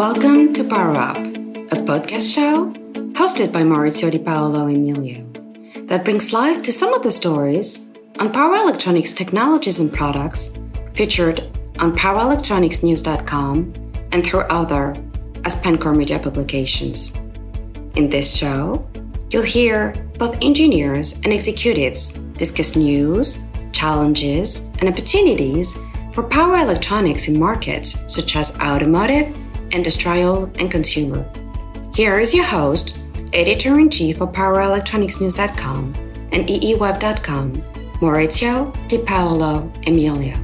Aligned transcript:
Welcome 0.00 0.54
to 0.54 0.64
Power 0.64 0.96
Up, 0.96 1.18
a 1.18 1.76
podcast 1.84 2.34
show 2.34 2.72
hosted 3.12 3.52
by 3.52 3.60
Maurizio 3.60 4.10
Di 4.10 4.18
Paolo 4.18 4.66
Emilio 4.66 5.26
that 5.88 6.06
brings 6.06 6.32
life 6.32 6.62
to 6.62 6.72
some 6.72 6.94
of 6.94 7.02
the 7.02 7.10
stories 7.10 7.92
on 8.18 8.32
power 8.32 8.54
electronics 8.54 9.12
technologies 9.12 9.78
and 9.78 9.92
products 9.92 10.56
featured 10.94 11.40
on 11.80 11.94
powerelectronicsnews.com 11.94 13.74
and 14.12 14.26
through 14.26 14.40
other 14.40 14.96
AspenCore 15.42 15.94
Media 15.94 16.18
publications. 16.18 17.14
In 17.94 18.08
this 18.08 18.34
show, 18.34 18.88
you'll 19.28 19.42
hear 19.42 19.92
both 20.16 20.34
engineers 20.40 21.20
and 21.24 21.32
executives 21.34 22.14
discuss 22.38 22.74
news, 22.74 23.44
challenges, 23.72 24.60
and 24.78 24.88
opportunities 24.88 25.76
for 26.14 26.22
power 26.22 26.56
electronics 26.56 27.28
in 27.28 27.38
markets 27.38 28.10
such 28.10 28.34
as 28.34 28.58
automotive, 28.60 29.36
industrial, 29.72 30.50
and 30.58 30.70
consumer. 30.70 31.24
Here 31.94 32.18
is 32.18 32.34
your 32.34 32.44
host, 32.44 32.98
editor 33.32 33.78
in 33.78 33.90
chief 33.90 34.20
of 34.20 34.32
PowerElectronicsNews.com 34.32 35.94
and 36.32 36.48
EEWeb.com, 36.48 37.62
Maurizio 38.00 38.88
Di 38.88 38.98
Paolo 38.98 39.70
Emilio. 39.86 40.36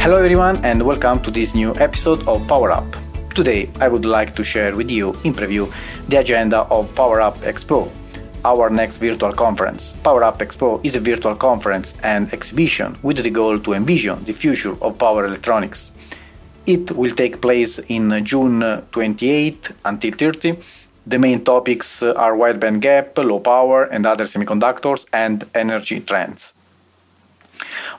Hello, 0.00 0.16
everyone, 0.16 0.64
and 0.64 0.82
welcome 0.82 1.20
to 1.22 1.30
this 1.30 1.54
new 1.54 1.74
episode 1.76 2.26
of 2.26 2.46
Power 2.48 2.70
Up. 2.70 2.96
Today, 3.34 3.68
I 3.80 3.88
would 3.88 4.04
like 4.04 4.34
to 4.36 4.42
share 4.42 4.74
with 4.74 4.90
you 4.90 5.10
in 5.24 5.34
preview 5.34 5.72
the 6.08 6.18
agenda 6.18 6.60
of 6.70 6.92
Power 6.94 7.20
Up 7.20 7.38
Expo, 7.40 7.90
our 8.44 8.70
next 8.70 8.96
virtual 8.96 9.32
conference. 9.32 9.92
Power 10.02 10.24
Up 10.24 10.38
Expo 10.38 10.84
is 10.84 10.96
a 10.96 11.00
virtual 11.00 11.34
conference 11.34 11.94
and 12.02 12.32
exhibition 12.32 12.96
with 13.02 13.18
the 13.18 13.30
goal 13.30 13.58
to 13.60 13.74
envision 13.74 14.24
the 14.24 14.32
future 14.32 14.74
of 14.82 14.96
power 14.98 15.26
electronics. 15.26 15.90
It 16.70 16.92
will 16.92 17.10
take 17.10 17.40
place 17.40 17.80
in 17.88 18.12
uh, 18.12 18.20
June 18.20 18.62
uh, 18.62 18.82
28 18.92 19.70
until 19.84 20.12
30. 20.12 20.56
The 21.04 21.18
main 21.18 21.42
topics 21.42 22.00
uh, 22.00 22.12
are 22.12 22.36
wideband 22.36 22.78
gap, 22.78 23.18
low 23.18 23.40
power 23.40 23.86
and 23.86 24.06
other 24.06 24.22
semiconductors, 24.22 25.04
and 25.12 25.44
energy 25.52 25.98
trends. 25.98 26.54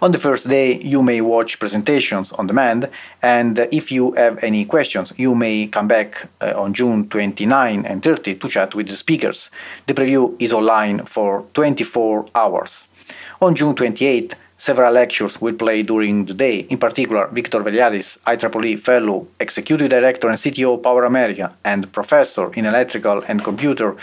On 0.02 0.14
the 0.14 0.18
first 0.18 0.48
day, 0.48 0.80
you 0.80 1.04
may 1.04 1.20
watch 1.20 1.60
presentations 1.60 2.32
on 2.32 2.48
demand, 2.48 2.90
and 3.22 3.60
if 3.74 3.92
you 3.92 4.14
have 4.14 4.42
any 4.42 4.64
questions, 4.64 5.12
you 5.18 5.36
may 5.36 5.68
come 5.68 5.90
back 5.90 6.30
uh, 6.40 6.54
on 6.56 6.74
June 6.74 7.10
29 7.10 7.86
and 7.86 8.02
30 8.02 8.36
to 8.36 8.48
chat 8.48 8.74
with 8.74 8.88
the 8.88 8.96
speakers. 8.96 9.52
The 9.88 9.94
preview 9.94 10.34
is 10.40 10.54
online 10.54 11.04
for 11.06 11.44
24 11.54 12.28
hours. 12.34 12.88
On 13.42 13.54
June 13.54 13.76
28, 13.76 14.36
several 14.62 14.94
lectures 14.94 15.42
will 15.42 15.56
play 15.56 15.82
during 15.82 16.26
the 16.26 16.36
day, 16.36 16.60
in 16.70 16.78
particular, 16.78 17.28
Victor 17.30 17.62
Veliadis, 17.64 18.20
IEEE 18.28 18.80
Fellow, 18.80 19.28
Executive 19.40 19.90
Director 19.90 20.28
and 20.30 20.38
CTO 20.38 20.76
of 20.76 20.84
Power 20.84 21.06
America, 21.06 21.52
and 21.66 21.92
Professor 21.92 22.54
in 22.54 22.68
Electrical 22.68 23.24
and 23.28 23.44
Computer 23.44 23.96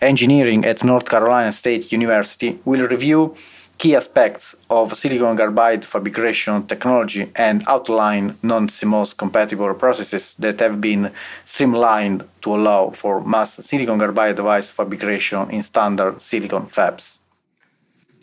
Engineering 0.00 0.64
at 0.64 0.82
North 0.82 1.08
Carolina 1.08 1.52
State 1.52 1.92
University, 1.92 2.58
will 2.64 2.88
review 2.88 3.36
key 3.78 3.94
aspects 3.94 4.56
of 4.68 4.96
silicon 4.96 5.36
carbide 5.36 5.84
fabrication 5.84 6.66
technology 6.66 7.30
and 7.36 7.62
outline 7.68 8.36
non-CMOS 8.42 9.16
compatible 9.16 9.72
processes 9.74 10.34
that 10.40 10.58
have 10.58 10.80
been 10.80 11.12
streamlined 11.44 12.24
to 12.42 12.56
allow 12.56 12.90
for 12.90 13.20
mass 13.24 13.64
silicon 13.64 13.98
carbide 14.00 14.34
device 14.34 14.72
fabrication 14.72 15.48
in 15.50 15.62
standard 15.62 16.20
silicon 16.20 16.66
fabs. 16.66 17.18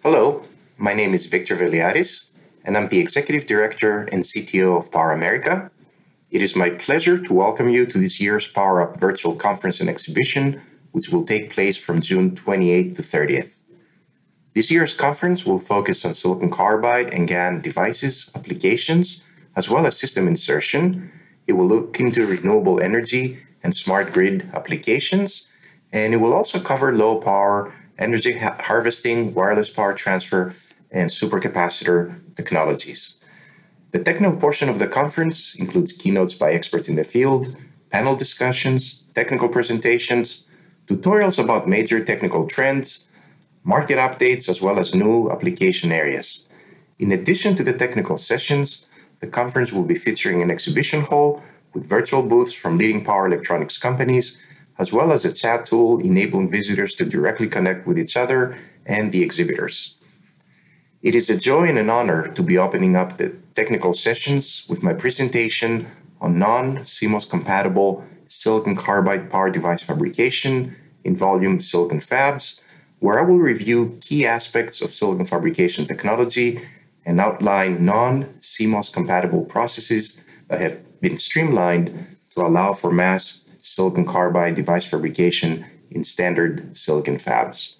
Hello, 0.03 0.43
my 0.79 0.93
name 0.93 1.13
is 1.13 1.25
Victor 1.25 1.55
Veliadis, 1.55 2.37
and 2.63 2.77
I'm 2.77 2.87
the 2.87 2.99
Executive 2.99 3.47
Director 3.47 4.01
and 4.11 4.23
CTO 4.23 4.77
of 4.77 4.91
Power 4.91 5.11
America. 5.11 5.71
It 6.31 6.43
is 6.43 6.55
my 6.55 6.69
pleasure 6.69 7.17
to 7.23 7.33
welcome 7.33 7.67
you 7.67 7.87
to 7.87 7.97
this 7.97 8.21
year's 8.21 8.45
Power 8.45 8.81
Up 8.81 8.99
virtual 8.99 9.35
conference 9.35 9.79
and 9.79 9.89
exhibition, 9.89 10.61
which 10.91 11.09
will 11.09 11.23
take 11.23 11.51
place 11.51 11.83
from 11.83 12.01
June 12.01 12.31
28th 12.31 12.95
to 12.95 13.01
30th. 13.01 13.63
This 14.53 14.69
year's 14.71 14.93
conference 14.93 15.45
will 15.47 15.57
focus 15.57 16.05
on 16.05 16.13
silicon 16.13 16.51
carbide 16.51 17.11
and 17.11 17.27
GaN 17.27 17.61
devices, 17.61 18.31
applications, 18.35 19.27
as 19.55 19.69
well 19.69 19.87
as 19.87 19.97
system 19.97 20.27
insertion. 20.27 21.11
It 21.47 21.53
will 21.53 21.67
look 21.67 21.99
into 21.99 22.27
renewable 22.27 22.79
energy 22.79 23.39
and 23.63 23.75
smart 23.75 24.11
grid 24.13 24.47
applications, 24.53 25.51
and 25.91 26.13
it 26.13 26.17
will 26.17 26.33
also 26.33 26.59
cover 26.59 26.93
low 26.93 27.19
power, 27.19 27.73
energy 27.97 28.37
ha- 28.37 28.57
harvesting, 28.59 29.33
wireless 29.33 29.71
power 29.71 29.95
transfer, 29.95 30.53
and 30.91 31.09
supercapacitor 31.09 32.35
technologies. 32.35 33.23
The 33.91 34.03
technical 34.03 34.37
portion 34.37 34.69
of 34.69 34.79
the 34.79 34.87
conference 34.87 35.55
includes 35.55 35.93
keynotes 35.93 36.33
by 36.33 36.51
experts 36.51 36.89
in 36.89 36.95
the 36.95 37.03
field, 37.03 37.47
panel 37.89 38.15
discussions, 38.15 39.03
technical 39.13 39.49
presentations, 39.49 40.47
tutorials 40.87 41.41
about 41.41 41.67
major 41.67 42.03
technical 42.03 42.45
trends, 42.45 43.11
market 43.63 43.97
updates, 43.97 44.49
as 44.49 44.61
well 44.61 44.79
as 44.79 44.95
new 44.95 45.29
application 45.31 45.91
areas. 45.91 46.49
In 46.99 47.11
addition 47.11 47.55
to 47.55 47.63
the 47.63 47.73
technical 47.73 48.17
sessions, 48.17 48.89
the 49.19 49.27
conference 49.27 49.73
will 49.73 49.83
be 49.85 49.95
featuring 49.95 50.41
an 50.41 50.51
exhibition 50.51 51.01
hall 51.01 51.41
with 51.73 51.89
virtual 51.89 52.23
booths 52.23 52.53
from 52.53 52.77
leading 52.77 53.03
power 53.03 53.27
electronics 53.27 53.77
companies, 53.77 54.43
as 54.79 54.93
well 54.93 55.11
as 55.11 55.25
a 55.25 55.33
chat 55.33 55.65
tool 55.65 55.99
enabling 55.99 56.49
visitors 56.49 56.93
to 56.95 57.05
directly 57.05 57.47
connect 57.47 57.87
with 57.87 57.97
each 57.97 58.15
other 58.15 58.57
and 58.85 59.11
the 59.11 59.23
exhibitors. 59.23 59.96
It 61.03 61.13
is 61.13 61.29
a 61.29 61.39
joy 61.39 61.65
and 61.65 61.77
an 61.77 61.91
honor 61.91 62.27
to 62.33 62.41
be 62.41 62.57
opening 62.57 62.95
up 62.95 63.17
the 63.17 63.35
technical 63.55 63.93
sessions 63.93 64.65
with 64.67 64.81
my 64.81 64.93
presentation 64.93 65.85
on 66.19 66.39
non 66.39 66.77
CMOS 66.77 67.29
compatible 67.29 68.03
silicon 68.25 68.75
carbide 68.75 69.29
power 69.29 69.51
device 69.51 69.85
fabrication 69.85 70.75
in 71.03 71.15
volume 71.15 71.61
silicon 71.61 71.99
fabs 71.99 72.63
where 72.99 73.19
I 73.19 73.21
will 73.21 73.37
review 73.37 73.99
key 74.01 74.25
aspects 74.25 74.81
of 74.81 74.89
silicon 74.89 75.25
fabrication 75.25 75.85
technology 75.85 76.59
and 77.05 77.19
outline 77.19 77.85
non 77.85 78.23
CMOS 78.39 78.91
compatible 78.91 79.45
processes 79.45 80.25
that 80.47 80.61
have 80.61 80.81
been 80.99 81.19
streamlined 81.19 81.91
to 82.33 82.41
allow 82.41 82.73
for 82.73 82.91
mass 82.91 83.47
silicon 83.59 84.03
carbide 84.03 84.55
device 84.55 84.89
fabrication 84.89 85.63
in 85.91 86.03
standard 86.03 86.75
silicon 86.75 87.17
fabs. 87.17 87.76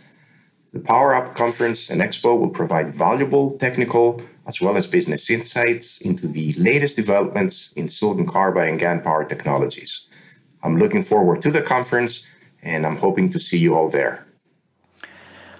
The 0.73 0.79
Power 0.81 1.15
Up 1.15 1.33
Conference 1.33 1.89
and 1.89 2.01
Expo 2.01 2.37
will 2.37 2.49
provide 2.49 2.93
valuable 2.93 3.57
technical 3.57 4.21
as 4.45 4.59
well 4.59 4.75
as 4.75 4.85
business 4.85 5.29
insights 5.29 6.01
into 6.01 6.27
the 6.27 6.53
latest 6.57 6.95
developments 6.97 7.71
in 7.73 7.87
silicon 7.87 8.27
carbide 8.27 8.67
and 8.67 8.79
GaN 8.79 9.01
power 9.01 9.23
technologies. 9.23 10.09
I'm 10.61 10.77
looking 10.77 11.03
forward 11.03 11.41
to 11.43 11.51
the 11.51 11.61
conference 11.61 12.27
and 12.61 12.85
I'm 12.85 12.97
hoping 12.97 13.29
to 13.29 13.39
see 13.39 13.57
you 13.57 13.75
all 13.75 13.89
there. 13.89 14.27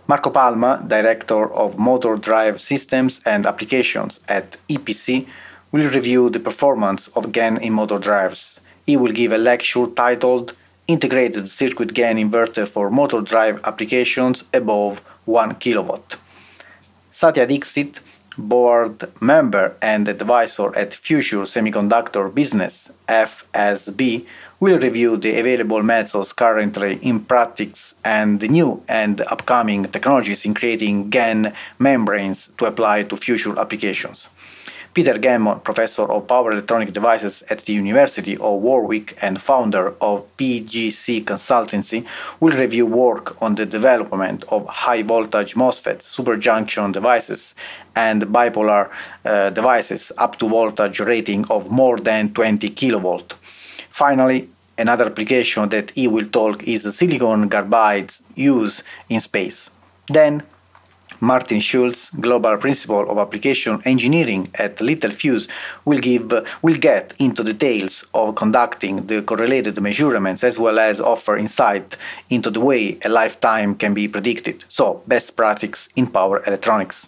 Marco 0.08 0.30
Palma, 0.30 0.84
Director 0.86 1.54
of 1.54 1.80
Motor 1.80 2.18
Drive 2.18 2.60
Systems 2.60 3.22
and 3.26 3.46
Applications 3.46 4.20
at 4.28 4.58
EPC, 4.68 5.28
will 5.72 5.90
review 5.90 6.30
the 6.30 6.40
performance 6.40 7.08
of 7.10 7.32
GaN 7.32 7.58
in 7.62 7.74
motor 7.74 7.98
drives. 7.98 8.60
He 8.86 8.98
will 8.98 9.12
give 9.12 9.32
a 9.32 9.38
lecture 9.38 9.88
titled 9.88 10.54
Integrated 10.88 11.50
Circuit 11.50 11.94
GaN 11.94 12.18
Inverter 12.18 12.66
for 12.66 12.90
Motor 12.90 13.20
Drive 13.20 13.60
Applications 13.66 14.46
Above 14.54 15.00
1 15.26 15.56
kW. 15.56 16.16
Satya 17.12 17.46
Dixit, 17.46 18.00
board 18.38 19.04
member 19.20 19.76
and 19.82 20.08
advisor 20.08 20.74
at 20.78 20.94
Future 20.94 21.40
Semiconductor 21.40 22.34
Business, 22.34 22.90
FSB, 23.10 24.26
will 24.62 24.80
review 24.80 25.18
the 25.18 25.38
available 25.38 25.84
methods 25.84 26.32
currently 26.32 27.00
in 27.02 27.20
practice 27.20 27.94
and 28.06 28.40
the 28.40 28.48
new 28.48 28.82
and 28.88 29.20
upcoming 29.28 29.84
technologies 29.84 30.46
in 30.46 30.54
creating 30.54 31.10
GaN 31.10 31.54
membranes 31.80 32.48
to 32.58 32.66
apply 32.66 33.04
to 33.04 33.18
future 33.18 33.60
applications. 33.60 34.30
Peter 34.98 35.20
Gammon, 35.20 35.60
professor 35.60 36.12
of 36.12 36.28
power 36.28 36.52
electronic 36.52 36.92
devices 36.92 37.44
at 37.52 37.60
the 37.60 37.74
University 37.74 38.36
of 38.38 38.62
Warwick 38.64 39.16
and 39.22 39.40
founder 39.40 39.94
of 40.02 40.26
PGC 40.38 41.24
Consultancy, 41.24 42.04
will 42.40 42.58
review 42.58 42.88
work 42.88 43.40
on 43.40 43.54
the 43.54 43.68
development 43.68 44.44
of 44.50 44.66
high 44.66 45.04
voltage 45.04 45.54
MOSFETs, 45.54 46.02
superjunction 46.02 46.92
devices, 46.94 47.54
and 47.96 48.24
bipolar 48.24 48.90
uh, 49.24 49.52
devices 49.52 50.12
up 50.18 50.40
to 50.40 50.50
voltage 50.50 51.00
rating 51.00 51.46
of 51.52 51.70
more 51.70 51.98
than 51.98 52.34
20 52.34 52.68
kilovolt. 52.72 53.34
Finally, 53.92 54.50
another 54.80 55.06
application 55.06 55.70
that 55.70 55.92
he 55.92 56.08
will 56.08 56.26
talk 56.26 56.64
is 56.64 56.82
silicon 56.98 57.48
carbide's 57.50 58.24
use 58.34 58.82
in 59.10 59.22
space. 59.22 59.70
Then, 60.08 60.42
Martin 61.20 61.60
Schulz, 61.60 62.10
Global 62.20 62.58
Principal 62.58 63.10
of 63.10 63.18
Application 63.18 63.82
Engineering 63.86 64.48
at 64.56 64.78
Littelfuse, 64.78 65.48
will 65.86 66.00
give 66.00 66.32
will 66.62 66.78
get 66.78 67.14
into 67.20 67.44
details 67.44 68.06
of 68.14 68.36
conducting 68.36 69.08
the 69.08 69.22
correlated 69.22 69.82
measurements 69.82 70.44
as 70.44 70.60
well 70.60 70.80
as 70.80 71.02
offer 71.02 71.38
insight 71.38 71.98
into 72.30 72.50
the 72.50 72.60
way 72.60 72.98
a 73.06 73.10
lifetime 73.10 73.76
can 73.76 73.94
be 73.94 74.08
predicted. 74.08 74.64
So, 74.70 75.02
best 75.08 75.36
practice 75.36 75.90
in 75.96 76.08
power 76.08 76.44
electronics. 76.46 77.08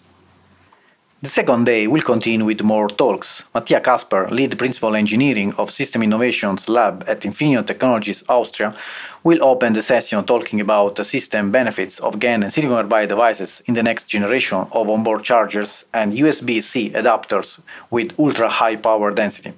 The 1.22 1.28
second 1.28 1.66
day 1.66 1.86
will 1.86 2.00
continue 2.00 2.46
with 2.46 2.62
more 2.62 2.88
talks. 2.88 3.44
Mattia 3.54 3.80
Kasper, 3.80 4.30
lead 4.30 4.58
principal 4.58 4.96
engineering 4.96 5.52
of 5.58 5.70
System 5.70 6.02
Innovations 6.02 6.66
Lab 6.66 7.04
at 7.06 7.20
Infineon 7.20 7.66
Technologies 7.66 8.24
Austria, 8.26 8.74
will 9.22 9.44
open 9.44 9.74
the 9.74 9.82
session 9.82 10.24
talking 10.24 10.62
about 10.62 10.96
the 10.96 11.04
system 11.04 11.50
benefits 11.50 12.00
of 12.00 12.18
GaN 12.18 12.42
and 12.42 12.50
silicon 12.50 12.74
carbide 12.74 13.10
devices 13.10 13.60
in 13.66 13.74
the 13.74 13.82
next 13.82 14.04
generation 14.04 14.66
of 14.72 14.88
onboard 14.88 15.22
chargers 15.22 15.84
and 15.92 16.14
USB-C 16.14 16.92
adapters 16.92 17.60
with 17.90 18.18
ultra 18.18 18.48
high 18.48 18.76
power 18.76 19.10
density. 19.10 19.52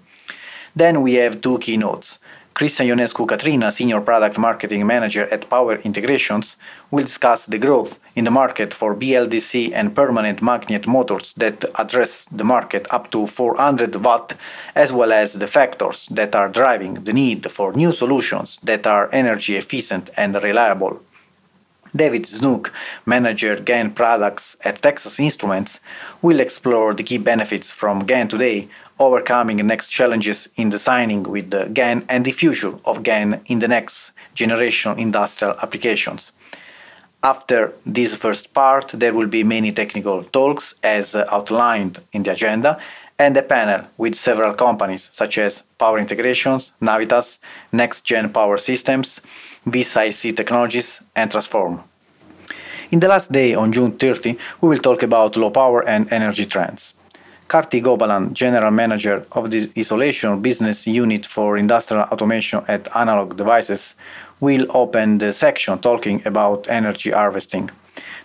Then 0.74 1.00
we 1.00 1.14
have 1.14 1.42
two 1.42 1.60
keynotes. 1.60 2.18
Cristian 2.54 2.86
Ionescu-Catrina, 2.88 3.72
Senior 3.72 4.02
Product 4.02 4.36
Marketing 4.36 4.86
Manager 4.86 5.26
at 5.30 5.48
Power 5.48 5.76
Integrations, 5.76 6.56
will 6.90 7.04
discuss 7.04 7.46
the 7.46 7.58
growth 7.58 7.98
in 8.14 8.24
the 8.24 8.30
market 8.30 8.74
for 8.74 8.94
BLDC 8.94 9.72
and 9.72 9.94
permanent 9.94 10.42
magnet 10.42 10.86
motors 10.86 11.32
that 11.34 11.64
address 11.76 12.26
the 12.26 12.44
market 12.44 12.86
up 12.90 13.10
to 13.10 13.26
400 13.26 13.96
watt, 13.96 14.34
as 14.74 14.92
well 14.92 15.12
as 15.12 15.32
the 15.32 15.46
factors 15.46 16.08
that 16.08 16.34
are 16.34 16.50
driving 16.50 16.94
the 17.04 17.12
need 17.14 17.50
for 17.50 17.72
new 17.72 17.90
solutions 17.90 18.60
that 18.62 18.86
are 18.86 19.08
energy 19.12 19.56
efficient 19.56 20.10
and 20.18 20.34
reliable. 20.42 21.00
David 21.94 22.26
Snook, 22.26 22.72
manager 23.04 23.56
GaN 23.56 23.94
products 23.94 24.56
at 24.64 24.80
Texas 24.80 25.20
Instruments, 25.20 25.80
will 26.22 26.40
explore 26.40 26.94
the 26.94 27.02
key 27.02 27.18
benefits 27.18 27.70
from 27.70 28.06
GaN 28.06 28.28
today, 28.28 28.68
overcoming 29.02 29.66
next 29.66 29.88
challenges 29.88 30.48
in 30.56 30.70
designing 30.70 31.22
with 31.24 31.50
the 31.50 31.64
GaN 31.72 32.04
and 32.08 32.24
the 32.24 32.32
future 32.32 32.74
of 32.84 33.02
GaN 33.02 33.40
in 33.46 33.58
the 33.58 33.68
next 33.68 34.12
generation 34.34 34.98
industrial 34.98 35.56
applications. 35.62 36.32
After 37.24 37.72
this 37.84 38.14
first 38.14 38.54
part, 38.54 38.88
there 38.92 39.14
will 39.14 39.28
be 39.28 39.44
many 39.44 39.70
technical 39.72 40.24
talks 40.24 40.74
as 40.82 41.14
uh, 41.14 41.24
outlined 41.30 42.00
in 42.12 42.22
the 42.22 42.32
agenda 42.32 42.80
and 43.18 43.36
a 43.36 43.42
panel 43.42 43.82
with 43.98 44.14
several 44.14 44.54
companies 44.54 45.08
such 45.12 45.38
as 45.38 45.62
Power 45.78 45.98
Integrations, 45.98 46.72
Navitas, 46.80 47.38
Next 47.70 48.04
Gen 48.04 48.32
Power 48.32 48.56
Systems, 48.58 49.20
VisIC 49.66 50.36
Technologies, 50.36 51.02
and 51.14 51.30
Transphorm. 51.30 51.82
In 52.90 53.00
the 53.00 53.08
last 53.08 53.30
day 53.32 53.54
on 53.54 53.72
June 53.72 53.92
30, 53.92 54.36
we 54.60 54.68
will 54.68 54.78
talk 54.78 55.02
about 55.02 55.36
low 55.36 55.50
power 55.50 55.86
and 55.88 56.12
energy 56.12 56.44
trends. 56.44 56.94
Karthi 57.52 57.82
Gopalan, 57.82 58.32
General 58.32 58.70
Manager 58.70 59.26
of 59.32 59.50
the 59.50 59.70
Isolation 59.76 60.40
Business 60.40 60.86
Unit 60.86 61.26
for 61.26 61.58
Industrial 61.58 62.04
Automation 62.04 62.64
at 62.66 62.88
Analog 62.96 63.36
Devices, 63.36 63.94
will 64.40 64.66
open 64.70 65.18
the 65.18 65.34
section 65.34 65.78
talking 65.78 66.22
about 66.26 66.66
energy 66.70 67.10
harvesting. 67.10 67.68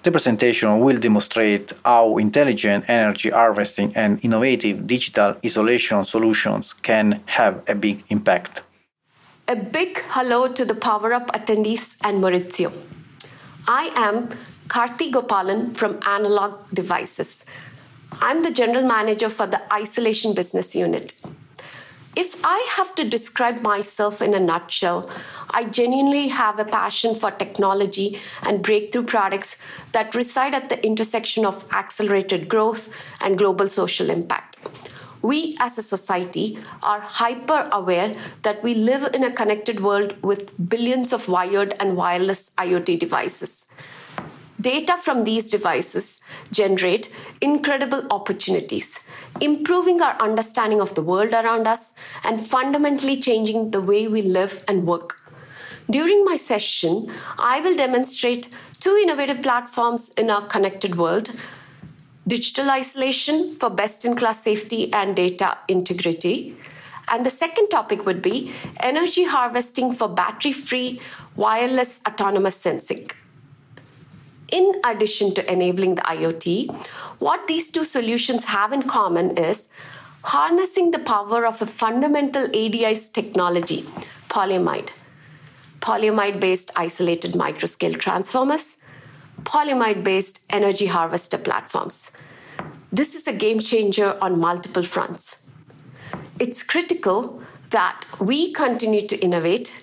The 0.04 0.12
presentation 0.12 0.80
will 0.80 0.98
demonstrate 0.98 1.74
how 1.84 2.16
intelligent 2.16 2.86
energy 2.88 3.30
harvesting 3.30 3.92
and 3.98 4.24
innovative 4.24 4.88
digital 4.88 5.36
isolation 5.44 6.06
solutions 6.06 6.72
can 6.82 7.22
have 7.26 7.62
a 7.68 7.76
big 7.76 8.06
impact. 8.08 8.62
A 9.50 9.58
big 9.58 10.00
hello 10.08 10.48
to 10.48 10.64
the 10.64 10.76
Power 10.76 11.12
Up 11.12 11.28
attendees 11.34 11.98
and 12.02 12.24
Maurizio. 12.24 12.72
I 13.68 13.92
am 13.94 14.30
Karthi 14.70 15.12
Gopalan 15.12 15.76
from 15.76 16.00
Analog 16.06 16.54
Devices. 16.74 17.44
I'm 18.14 18.42
the 18.42 18.52
general 18.52 18.88
manager 18.88 19.30
for 19.30 19.48
the 19.48 19.62
isolation 19.74 20.34
business 20.34 20.76
unit. 20.76 21.14
If 22.16 22.36
I 22.44 22.68
have 22.72 22.96
to 22.96 23.08
describe 23.08 23.62
myself 23.62 24.24
in 24.24 24.34
a 24.34 24.40
nutshell, 24.40 25.08
I 25.52 25.66
genuinely 25.66 26.30
have 26.30 26.58
a 26.58 26.66
passion 26.66 27.14
for 27.14 27.30
technology 27.30 28.20
and 28.42 28.64
breakthrough 28.64 29.04
products 29.04 29.56
that 29.92 30.16
reside 30.16 30.56
at 30.56 30.70
the 30.70 30.84
intersection 30.84 31.46
of 31.46 31.72
accelerated 31.72 32.50
growth 32.50 32.90
and 33.22 33.38
global 33.38 33.68
social 33.68 34.10
impact. 34.10 34.58
We 35.22 35.58
as 35.60 35.78
a 35.78 35.84
society 35.84 36.58
are 36.82 37.00
hyper 37.00 37.70
aware 37.72 38.16
that 38.42 38.64
we 38.64 38.74
live 38.74 39.14
in 39.14 39.24
a 39.24 39.32
connected 39.32 39.80
world 39.82 40.16
with 40.24 40.52
billions 40.70 41.14
of 41.14 41.28
wired 41.28 41.76
and 41.80 41.96
wireless 41.96 42.50
IoT 42.58 42.98
devices. 42.98 43.68
Data 44.60 44.98
from 44.98 45.24
these 45.24 45.52
devices 45.52 46.20
generate 46.52 47.12
incredible 47.42 48.08
opportunities, 48.10 49.00
improving 49.40 50.02
our 50.02 50.20
understanding 50.20 50.82
of 50.82 50.96
the 50.96 51.04
world 51.04 51.34
around 51.34 51.68
us 51.68 51.94
and 52.24 52.42
fundamentally 52.42 53.20
changing 53.20 53.70
the 53.70 53.82
way 53.82 54.08
we 54.08 54.24
live 54.24 54.64
and 54.68 54.88
work. 54.88 55.22
During 55.90 56.26
my 56.26 56.38
session, 56.38 57.12
I 57.38 57.62
will 57.62 57.76
demonstrate 57.76 58.50
two 58.80 58.98
innovative 59.02 59.44
platforms 59.44 60.10
in 60.18 60.32
our 60.32 60.46
connected 60.48 60.96
world 60.96 61.30
digital 62.28 62.70
isolation 62.70 63.56
for 63.56 63.70
best 63.70 64.04
in 64.04 64.14
class 64.14 64.44
safety 64.44 64.92
and 64.92 65.16
data 65.16 65.58
integrity. 65.70 66.58
And 67.10 67.26
the 67.26 67.30
second 67.30 67.70
topic 67.70 68.06
would 68.06 68.22
be 68.22 68.52
energy 68.82 69.24
harvesting 69.24 69.94
for 69.94 70.10
battery 70.10 70.52
free 70.52 71.00
wireless 71.38 72.02
autonomous 72.06 72.58
sensing. 72.58 73.10
In 74.50 74.80
addition 74.86 75.34
to 75.36 75.52
enabling 75.52 75.96
the 75.96 76.02
IoT, 76.04 76.74
what 77.20 77.48
these 77.48 77.70
two 77.70 77.84
solutions 77.84 78.46
have 78.46 78.72
in 78.72 78.84
common 78.84 79.38
is 79.38 79.68
harnessing 80.24 80.92
the 80.92 81.00
power 81.00 81.46
of 81.46 81.62
a 81.62 81.66
fundamental 81.66 82.46
ADI's 82.46 83.10
technology, 83.10 83.84
polyimide. 84.30 84.90
Polyimide 85.80 86.40
based 86.40 86.72
isolated 86.76 87.34
microscale 87.34 88.00
transformers, 88.00 88.78
polyimide 89.44 90.04
based 90.04 90.42
energy 90.50 90.88
harvester 90.88 91.38
platforms. 91.38 92.12
This 92.92 93.16
is 93.16 93.28
a 93.28 93.34
game 93.34 93.60
changer 93.60 94.18
on 94.22 94.40
multiple 94.40 94.84
fronts. 94.84 95.42
It's 96.40 96.64
critical 96.64 97.42
that 97.72 98.06
we 98.20 98.54
continue 98.54 99.06
to 99.08 99.18
innovate 99.20 99.74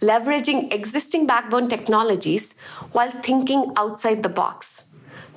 leveraging 0.00 0.72
existing 0.72 1.26
backbone 1.26 1.68
technologies 1.68 2.54
while 2.92 3.10
thinking 3.10 3.72
outside 3.76 4.22
the 4.22 4.28
box. 4.28 4.86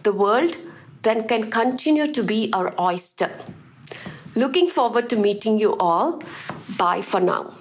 The 0.04 0.13
world 0.13 0.57
then 1.01 1.27
can 1.27 1.51
continue 1.51 2.12
to 2.12 2.24
be 2.24 2.50
our 2.54 2.74
oyster. 2.80 3.30
Looking 4.36 4.68
forward 4.68 5.10
to 5.10 5.15
meeting 5.15 5.60
you 5.60 5.75
all. 5.77 6.24
Bye 6.77 7.01
for 7.01 7.19
now. 7.19 7.54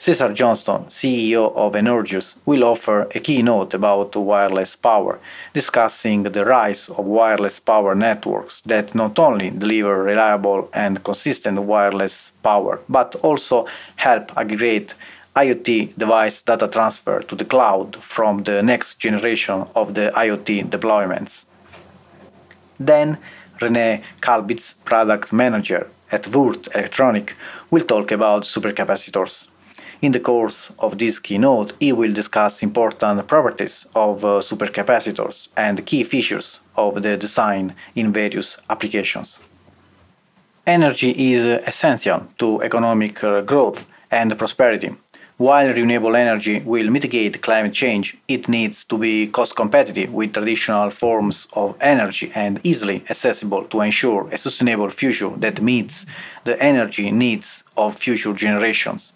Cesar 0.00 0.32
Johnston, 0.32 0.84
CEO 0.84 1.52
of 1.56 1.74
Energous, 1.74 2.36
will 2.46 2.62
offer 2.62 3.08
a 3.16 3.18
keynote 3.18 3.74
about 3.74 4.14
wireless 4.14 4.76
power, 4.76 5.18
discussing 5.54 6.22
the 6.22 6.44
rise 6.44 6.88
of 6.88 7.04
wireless 7.04 7.58
power 7.58 7.96
networks 7.96 8.60
that 8.60 8.94
not 8.94 9.18
only 9.18 9.50
deliver 9.50 10.04
reliable 10.04 10.68
and 10.72 11.02
consistent 11.02 11.60
wireless 11.62 12.30
power, 12.44 12.78
but 12.88 13.16
also 13.22 13.66
help 13.96 14.30
aggregate 14.36 14.94
IoT 15.44 15.96
device 15.96 16.42
data 16.42 16.66
transfer 16.66 17.20
to 17.20 17.36
the 17.36 17.44
cloud 17.44 17.96
from 17.96 18.42
the 18.42 18.60
next 18.62 18.98
generation 18.98 19.66
of 19.74 19.94
the 19.94 20.10
IoT 20.16 20.68
deployments. 20.68 21.44
Then 22.80 23.18
René 23.60 24.02
Kalbitz, 24.20 24.74
product 24.84 25.32
manager 25.32 25.86
at 26.10 26.24
Würth 26.24 26.68
Elektronik, 26.74 27.34
will 27.70 27.84
talk 27.84 28.10
about 28.10 28.42
supercapacitors. 28.42 29.48
In 30.00 30.12
the 30.12 30.20
course 30.20 30.72
of 30.78 30.98
this 30.98 31.18
keynote, 31.18 31.72
he 31.80 31.92
will 31.92 32.12
discuss 32.12 32.62
important 32.62 33.26
properties 33.26 33.86
of 33.94 34.24
uh, 34.24 34.40
supercapacitors 34.40 35.48
and 35.56 35.86
key 35.86 36.04
features 36.04 36.60
of 36.76 37.02
the 37.02 37.16
design 37.16 37.74
in 37.94 38.12
various 38.12 38.58
applications. 38.70 39.40
Energy 40.66 41.10
is 41.32 41.46
essential 41.46 42.26
to 42.38 42.60
economic 42.62 43.22
uh, 43.24 43.40
growth 43.40 43.86
and 44.10 44.36
prosperity. 44.38 44.90
While 45.38 45.72
renewable 45.72 46.16
energy 46.16 46.62
will 46.64 46.90
mitigate 46.90 47.40
climate 47.42 47.72
change, 47.72 48.16
it 48.26 48.48
needs 48.48 48.82
to 48.82 48.98
be 48.98 49.28
cost 49.28 49.54
competitive 49.54 50.12
with 50.12 50.32
traditional 50.32 50.90
forms 50.90 51.46
of 51.52 51.76
energy 51.80 52.32
and 52.34 52.58
easily 52.64 53.04
accessible 53.08 53.62
to 53.66 53.82
ensure 53.82 54.28
a 54.32 54.36
sustainable 54.36 54.90
future 54.90 55.30
that 55.36 55.62
meets 55.62 56.06
the 56.42 56.60
energy 56.60 57.12
needs 57.12 57.62
of 57.76 57.96
future 57.96 58.32
generations. 58.32 59.12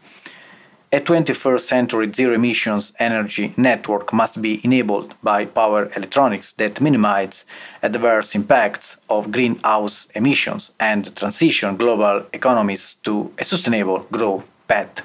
A 0.93 1.00
21st 1.00 1.61
century 1.61 2.12
zero 2.12 2.35
emissions 2.35 2.93
energy 3.00 3.52
network 3.57 4.12
must 4.12 4.41
be 4.41 4.61
enabled 4.64 5.17
by 5.25 5.45
power 5.45 5.91
electronics 5.97 6.52
that 6.52 6.81
minimize 6.81 7.45
adverse 7.83 8.37
impacts 8.37 8.97
of 9.11 9.33
greenhouse 9.33 10.07
emissions 10.14 10.71
and 10.79 11.17
transition 11.17 11.76
global 11.76 12.25
economies 12.33 12.95
to 13.02 13.33
a 13.41 13.45
sustainable 13.45 14.07
growth 14.12 14.49
path. 14.69 15.02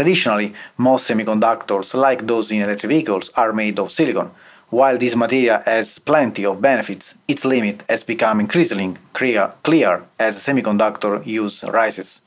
Traditionally, 0.00 0.54
most 0.78 1.10
semiconductors, 1.10 1.92
like 1.92 2.26
those 2.26 2.50
in 2.50 2.62
electric 2.62 2.88
vehicles, 2.88 3.28
are 3.36 3.52
made 3.52 3.78
of 3.78 3.92
silicon. 3.92 4.30
While 4.70 4.96
this 4.96 5.14
material 5.14 5.60
has 5.66 5.98
plenty 5.98 6.46
of 6.46 6.62
benefits, 6.62 7.14
its 7.28 7.44
limit 7.44 7.84
has 7.86 8.02
become 8.02 8.40
increasingly 8.40 8.94
clear, 9.12 9.52
clear 9.62 10.04
as 10.18 10.38
semiconductor 10.38 11.26
use 11.26 11.62
rises. 11.64 12.22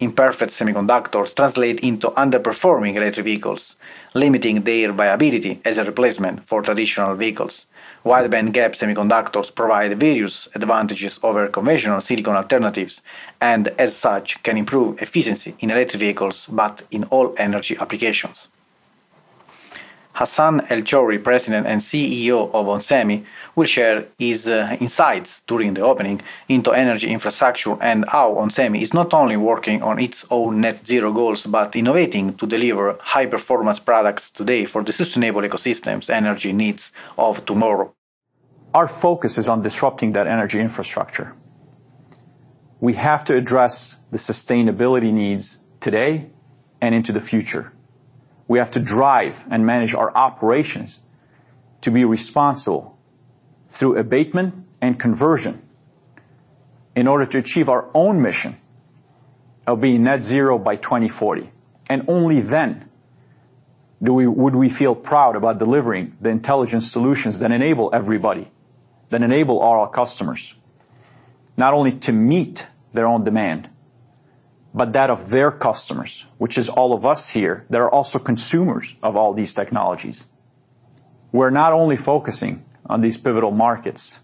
Imperfect 0.00 0.52
semiconductors 0.52 1.34
translate 1.34 1.80
into 1.80 2.10
underperforming 2.10 2.96
electric 2.96 3.24
vehicles, 3.24 3.76
limiting 4.12 4.60
their 4.60 4.92
viability 4.92 5.62
as 5.64 5.78
a 5.78 5.84
replacement 5.84 6.46
for 6.46 6.60
traditional 6.60 7.14
vehicles. 7.14 7.64
Wide 8.04 8.52
gap 8.52 8.72
semiconductors 8.72 9.54
provide 9.54 9.96
various 9.96 10.48
advantages 10.56 11.20
over 11.22 11.46
conventional 11.46 12.00
silicon 12.00 12.34
alternatives 12.34 13.00
and, 13.40 13.68
as 13.78 13.96
such, 13.96 14.42
can 14.42 14.58
improve 14.58 15.00
efficiency 15.00 15.54
in 15.60 15.70
electric 15.70 16.00
vehicles 16.00 16.48
but 16.50 16.82
in 16.90 17.04
all 17.04 17.32
energy 17.38 17.76
applications. 17.78 18.48
Hassane 20.14 20.70
El-Khoury, 20.70 21.22
President 21.22 21.66
and 21.66 21.80
CEO 21.80 22.50
of 22.52 22.66
onsemi, 22.66 23.24
will 23.56 23.66
share 23.66 24.04
his 24.18 24.46
uh, 24.46 24.76
insights 24.78 25.40
during 25.46 25.74
the 25.74 25.80
opening 25.80 26.20
into 26.48 26.72
energy 26.72 27.08
infrastructure 27.08 27.76
and 27.80 28.04
how 28.08 28.34
onsemi 28.34 28.82
is 28.82 28.92
not 28.92 29.14
only 29.14 29.36
working 29.36 29.82
on 29.82 29.98
its 29.98 30.24
own 30.30 30.60
net 30.60 30.86
zero 30.86 31.12
goals 31.12 31.46
but 31.46 31.74
innovating 31.74 32.34
to 32.34 32.46
deliver 32.46 32.96
high 33.00 33.26
performance 33.26 33.78
products 33.78 34.30
today 34.30 34.66
for 34.66 34.82
the 34.82 34.92
sustainable 34.92 35.42
ecosystems 35.42 36.10
energy 36.10 36.52
needs 36.52 36.92
of 37.16 37.44
tomorrow. 37.46 37.92
Our 38.74 38.88
focus 38.88 39.38
is 39.38 39.48
on 39.48 39.62
disrupting 39.62 40.12
that 40.12 40.26
energy 40.26 40.60
infrastructure. 40.60 41.34
We 42.80 42.94
have 42.94 43.24
to 43.26 43.34
address 43.34 43.96
the 44.10 44.18
sustainability 44.18 45.12
needs 45.12 45.56
today 45.80 46.30
and 46.80 46.94
into 46.94 47.12
the 47.12 47.20
future 47.20 47.72
we 48.52 48.58
have 48.58 48.72
to 48.72 48.80
drive 48.80 49.34
and 49.50 49.64
manage 49.64 49.94
our 49.94 50.14
operations 50.14 50.98
to 51.80 51.90
be 51.90 52.04
responsible 52.04 52.98
through 53.78 53.96
abatement 53.98 54.54
and 54.82 55.00
conversion 55.00 55.62
in 56.94 57.08
order 57.08 57.24
to 57.24 57.38
achieve 57.38 57.70
our 57.70 57.88
own 57.94 58.20
mission 58.20 58.58
of 59.66 59.80
being 59.80 60.02
net 60.02 60.22
zero 60.22 60.58
by 60.58 60.76
2040. 60.76 61.50
And 61.86 62.04
only 62.08 62.42
then 62.42 62.90
do 64.02 64.12
we, 64.12 64.26
would 64.26 64.54
we 64.54 64.68
feel 64.68 64.94
proud 64.94 65.34
about 65.34 65.58
delivering 65.58 66.18
the 66.20 66.28
intelligent 66.28 66.82
solutions 66.82 67.38
that 67.38 67.52
enable 67.52 67.88
everybody, 67.94 68.50
that 69.08 69.22
enable 69.22 69.60
all 69.60 69.80
our 69.80 69.90
customers, 69.90 70.52
not 71.56 71.72
only 71.72 71.92
to 72.00 72.12
meet 72.12 72.62
their 72.92 73.06
own 73.06 73.24
demand, 73.24 73.70
but 74.74 74.94
that 74.94 75.10
of 75.10 75.30
their 75.30 75.50
customers, 75.50 76.24
which 76.38 76.56
is 76.56 76.68
all 76.68 76.94
of 76.94 77.04
us 77.04 77.28
here 77.32 77.66
that 77.70 77.80
are 77.80 77.90
also 77.90 78.18
consumers 78.18 78.86
of 79.02 79.16
all 79.16 79.34
these 79.34 79.54
technologies. 79.54 80.24
We're 81.30 81.50
not 81.50 81.72
only 81.72 81.96
focusing 81.96 82.64
on 82.86 83.00
these 83.00 83.16
pivotal 83.16 83.50
markets, 83.50 84.14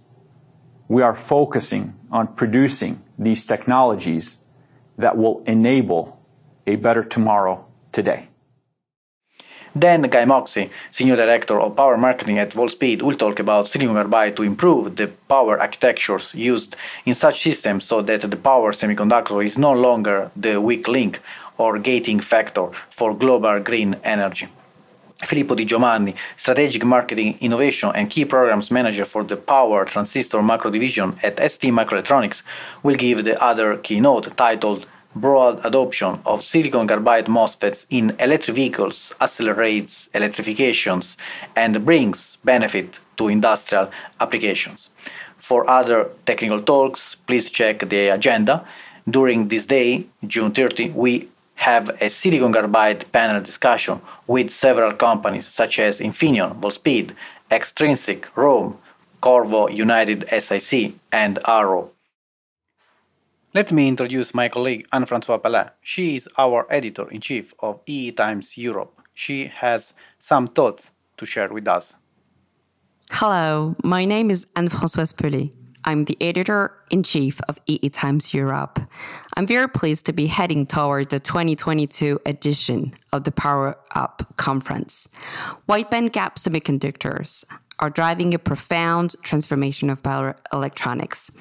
we 0.88 1.02
are 1.02 1.18
focusing 1.28 1.94
on 2.10 2.34
producing 2.34 3.00
these 3.18 3.46
technologies 3.46 4.38
that 4.96 5.16
will 5.16 5.42
enable 5.46 6.18
a 6.66 6.76
better 6.76 7.04
tomorrow 7.04 7.66
today. 7.92 8.28
Then 9.74 10.02
Guy 10.02 10.24
Moxey, 10.24 10.70
Senior 10.90 11.16
Director 11.16 11.60
of 11.60 11.76
Power 11.76 11.96
Marketing 11.96 12.38
at 12.38 12.50
Wolfspeed, 12.50 13.02
will 13.02 13.16
talk 13.16 13.38
about 13.38 13.68
silicon 13.68 13.94
carbide 13.94 14.36
to 14.36 14.42
improve 14.42 14.96
the 14.96 15.08
power 15.28 15.60
architectures 15.60 16.34
used 16.34 16.76
in 17.04 17.14
such 17.14 17.42
systems 17.42 17.84
so 17.84 18.02
that 18.02 18.22
the 18.22 18.36
power 18.36 18.72
semiconductor 18.72 19.44
is 19.44 19.58
no 19.58 19.72
longer 19.72 20.30
the 20.36 20.60
weak 20.60 20.88
link 20.88 21.20
or 21.58 21.78
gating 21.78 22.20
factor 22.20 22.70
for 22.90 23.14
global 23.14 23.60
green 23.60 23.96
energy. 24.04 24.48
Filippo 25.24 25.56
Di 25.56 25.64
Giovanni, 25.64 26.14
Strategic 26.36 26.84
Marketing 26.84 27.36
Innovation 27.40 27.90
and 27.94 28.08
Key 28.08 28.24
Programs 28.24 28.70
Manager 28.70 29.04
for 29.04 29.24
the 29.24 29.36
Power 29.36 29.84
Transistor 29.84 30.40
Macro 30.42 30.70
Division 30.70 31.18
at 31.24 31.38
ST 31.50 31.72
Microelectronics, 31.72 32.42
will 32.84 32.94
give 32.94 33.24
the 33.24 33.42
other 33.42 33.76
keynote 33.78 34.36
titled 34.36 34.86
broad 35.14 35.64
adoption 35.64 36.18
of 36.26 36.44
silicon 36.44 36.86
carbide 36.86 37.26
MOSFETs 37.26 37.86
in 37.90 38.14
electric 38.20 38.56
vehicles 38.56 39.12
accelerates 39.20 40.08
electrifications 40.14 41.16
and 41.56 41.84
brings 41.84 42.36
benefit 42.44 42.98
to 43.16 43.28
industrial 43.28 43.90
applications. 44.20 44.90
For 45.38 45.68
other 45.68 46.10
technical 46.26 46.60
talks, 46.60 47.14
please 47.14 47.50
check 47.50 47.88
the 47.88 48.08
agenda. 48.08 48.64
During 49.08 49.48
this 49.48 49.66
day, 49.66 50.06
June 50.26 50.52
30, 50.52 50.90
we 50.90 51.28
have 51.54 51.88
a 52.00 52.08
silicon 52.08 52.52
carbide 52.52 53.10
panel 53.12 53.40
discussion 53.40 54.00
with 54.26 54.50
several 54.50 54.92
companies 54.92 55.48
such 55.48 55.78
as 55.78 55.98
Infineon, 55.98 56.60
Wolfspeed, 56.60 57.12
Extrinsic, 57.50 58.28
Rohm, 58.36 58.76
Qorvo, 59.22 59.74
United 59.74 60.28
SiC, 60.28 60.94
and 61.10 61.38
Arrow. 61.46 61.90
Let 63.58 63.72
me 63.72 63.88
introduce 63.88 64.34
my 64.34 64.48
colleague 64.48 64.86
Anne-Françoise 64.92 65.42
Pelé. 65.42 65.72
She 65.80 66.14
is 66.14 66.28
our 66.38 66.64
editor-in-chief 66.70 67.52
of 67.58 67.80
EE 67.86 68.12
Times 68.12 68.56
Europe. 68.56 69.00
She 69.14 69.46
has 69.46 69.94
some 70.20 70.46
thoughts 70.46 70.92
to 71.16 71.26
share 71.26 71.48
with 71.48 71.66
us. 71.66 71.96
Hello, 73.10 73.74
my 73.82 74.04
name 74.04 74.30
is 74.30 74.46
Anne-Françoise 74.54 75.12
Pelé. 75.12 75.52
I'm 75.84 76.04
the 76.04 76.16
editor 76.20 76.72
in 76.92 77.02
chief 77.02 77.40
of 77.48 77.58
EE 77.66 77.88
Times 77.88 78.32
Europe. 78.32 78.78
I'm 79.36 79.44
very 79.44 79.68
pleased 79.68 80.06
to 80.06 80.12
be 80.12 80.28
heading 80.28 80.64
toward 80.64 81.10
the 81.10 81.18
2022 81.18 82.20
edition 82.26 82.94
of 83.12 83.24
the 83.24 83.32
Power 83.32 83.76
Up 83.96 84.36
conference. 84.36 85.08
Wideband 85.68 86.12
gap 86.12 86.36
semiconductors 86.36 87.42
are 87.80 87.90
driving 87.90 88.34
a 88.34 88.38
profound 88.38 89.16
transformation 89.24 89.90
of 89.90 90.00
power 90.04 90.36
electronics 90.52 91.32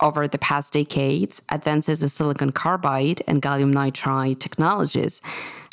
over 0.00 0.28
the 0.28 0.38
past 0.38 0.72
decades, 0.72 1.42
advances 1.50 2.02
in 2.02 2.08
silicon 2.08 2.52
carbide 2.52 3.22
and 3.26 3.42
gallium 3.42 3.72
nitride 3.72 4.38
technologies 4.38 5.20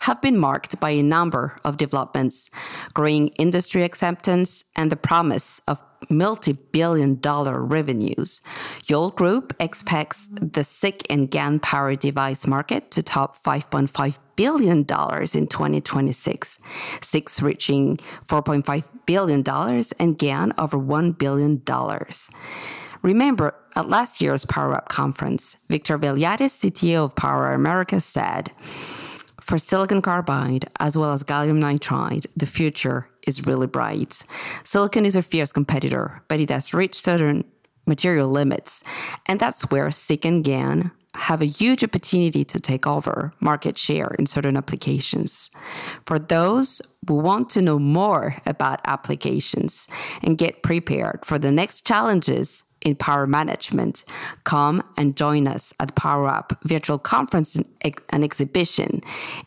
have 0.03 0.21
been 0.21 0.37
marked 0.37 0.79
by 0.81 0.89
a 0.89 1.01
number 1.01 1.57
of 1.63 1.77
developments, 1.77 2.49
growing 2.93 3.29
industry 3.39 3.83
acceptance, 3.83 4.65
and 4.75 4.91
the 4.91 4.97
promise 4.97 5.61
of 5.67 5.81
multi 6.09 6.51
billion 6.53 7.19
dollar 7.21 7.63
revenues. 7.63 8.41
Yole 8.83 9.15
Group 9.15 9.55
expects 9.61 10.27
the 10.41 10.63
SiC 10.63 11.03
and 11.09 11.31
GaN 11.31 11.61
power 11.61 11.95
device 11.95 12.45
market 12.45 12.91
to 12.91 13.01
top 13.01 13.41
$5.5 13.43 14.17
billion 14.35 14.79
in 14.79 14.85
2026, 14.85 16.59
SiC 17.01 17.41
reaching 17.41 17.97
$4.5 18.25 18.89
billion 19.05 19.43
and 19.99 20.17
GaN 20.17 20.53
over 20.57 20.77
$1 20.77 21.17
billion. 21.17 21.61
Remember, 23.03 23.53
at 23.75 23.89
last 23.89 24.21
year's 24.21 24.45
PowerUp 24.45 24.87
conference, 24.87 25.65
Victor 25.69 25.99
Veliadis, 25.99 26.63
CTO 26.63 27.05
of 27.05 27.15
Power 27.15 27.51
America, 27.51 27.99
said, 27.99 28.51
for 29.41 29.57
silicon 29.57 30.01
carbide 30.01 30.69
as 30.79 30.97
well 30.97 31.11
as 31.11 31.21
gallium 31.21 31.59
nitride, 31.59 32.25
the 32.37 32.45
future 32.45 33.09
is 33.27 33.45
really 33.45 33.67
bright. 33.67 34.23
Silicon 34.63 35.05
is 35.05 35.17
a 35.17 35.21
fierce 35.21 35.51
competitor, 35.51 36.23
but 36.29 36.39
it 36.39 36.49
has 36.49 36.73
reached 36.73 36.95
certain 36.95 37.43
material 37.85 38.29
limits. 38.29 38.85
And 39.25 39.41
that's 39.41 39.69
where 39.69 39.91
SiC 39.91 40.23
and 40.23 40.43
GaN 40.45 40.91
have 41.15 41.41
a 41.41 41.45
huge 41.45 41.83
opportunity 41.83 42.43
to 42.45 42.59
take 42.59 42.87
over 42.87 43.33
market 43.39 43.77
share 43.77 44.15
in 44.17 44.25
certain 44.25 44.57
applications. 44.57 45.51
For 46.05 46.17
those 46.17 46.81
who 47.07 47.15
want 47.15 47.49
to 47.49 47.61
know 47.61 47.77
more 47.77 48.37
about 48.45 48.79
applications 48.85 49.87
and 50.23 50.37
get 50.37 50.63
prepared 50.63 51.25
for 51.25 51.37
the 51.37 51.51
next 51.51 51.85
challenges 51.85 52.63
in 52.83 52.95
power 52.95 53.25
management, 53.25 54.05
come 54.43 54.83
and 54.97 55.15
join 55.15 55.47
us 55.47 55.73
at 55.79 55.95
Power 55.95 56.27
Up 56.27 56.57
virtual 56.63 56.99
conference 56.99 57.59
and 57.81 58.23
exhibition. 58.23 59.01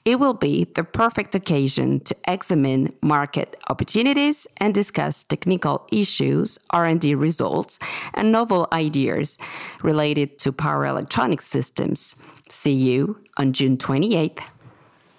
It 0.05 0.19
will 0.19 0.35
be 0.35 0.65
the 0.65 0.85
perfect 0.85 1.35
occasion 1.35 2.01
to 2.01 2.17
examine 2.27 2.93
market 3.03 3.57
opportunities 3.69 4.47
and 4.59 4.75
discuss 4.75 5.25
technical 5.25 5.87
issues, 5.93 6.59
R&D 6.71 7.15
results, 7.15 7.79
and 8.15 8.33
novel 8.33 8.69
ideas 8.73 9.39
related 9.83 10.39
to 10.41 10.53
power 10.53 10.87
electronic 10.87 11.41
systems. 11.41 12.23
See 12.49 12.73
you 12.73 13.19
on 13.37 13.53
June 13.53 13.77
28th. 13.77 14.41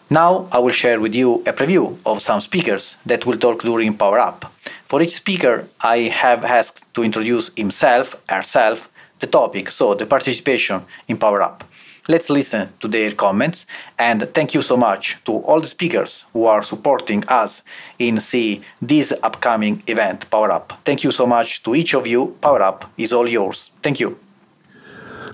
Now 0.09 0.47
I 0.53 0.59
will 0.59 0.71
share 0.71 1.01
with 1.01 1.13
you 1.13 1.43
a 1.45 1.51
preview 1.51 1.97
of 2.05 2.21
some 2.21 2.39
speakers 2.39 2.95
that 3.05 3.25
will 3.25 3.37
talk 3.37 3.61
during 3.63 3.97
Power 3.97 4.19
Up. 4.19 4.53
For 4.85 5.01
each 5.01 5.15
speaker, 5.15 5.67
I 5.81 5.97
have 6.23 6.45
asked 6.45 6.85
to 6.93 7.03
introduce 7.03 7.51
himself, 7.57 8.15
herself, 8.29 8.89
the 9.19 9.27
topic, 9.27 9.69
so 9.69 9.95
the 9.95 10.05
participation 10.05 10.81
in 11.09 11.17
Power 11.17 11.41
Up. 11.41 11.65
Let's 12.07 12.29
listen 12.29 12.69
to 12.79 12.87
their 12.87 13.11
comments 13.11 13.65
and 13.99 14.29
thank 14.33 14.53
you 14.53 14.61
so 14.61 14.77
much 14.77 15.17
to 15.25 15.33
all 15.39 15.59
the 15.59 15.67
speakers 15.67 16.23
who 16.31 16.45
are 16.45 16.63
supporting 16.63 17.25
us 17.27 17.61
in 17.99 18.21
see 18.21 18.61
this 18.81 19.11
upcoming 19.23 19.83
event 19.87 20.29
Power 20.29 20.51
Up. 20.51 20.79
Thank 20.85 21.03
you 21.03 21.11
so 21.11 21.27
much 21.27 21.63
to 21.63 21.75
each 21.75 21.93
of 21.93 22.07
you. 22.07 22.37
Power 22.39 22.61
Up 22.61 22.89
is 22.97 23.11
all 23.11 23.27
yours. 23.27 23.71
Thank 23.81 23.99
you. 23.99 24.17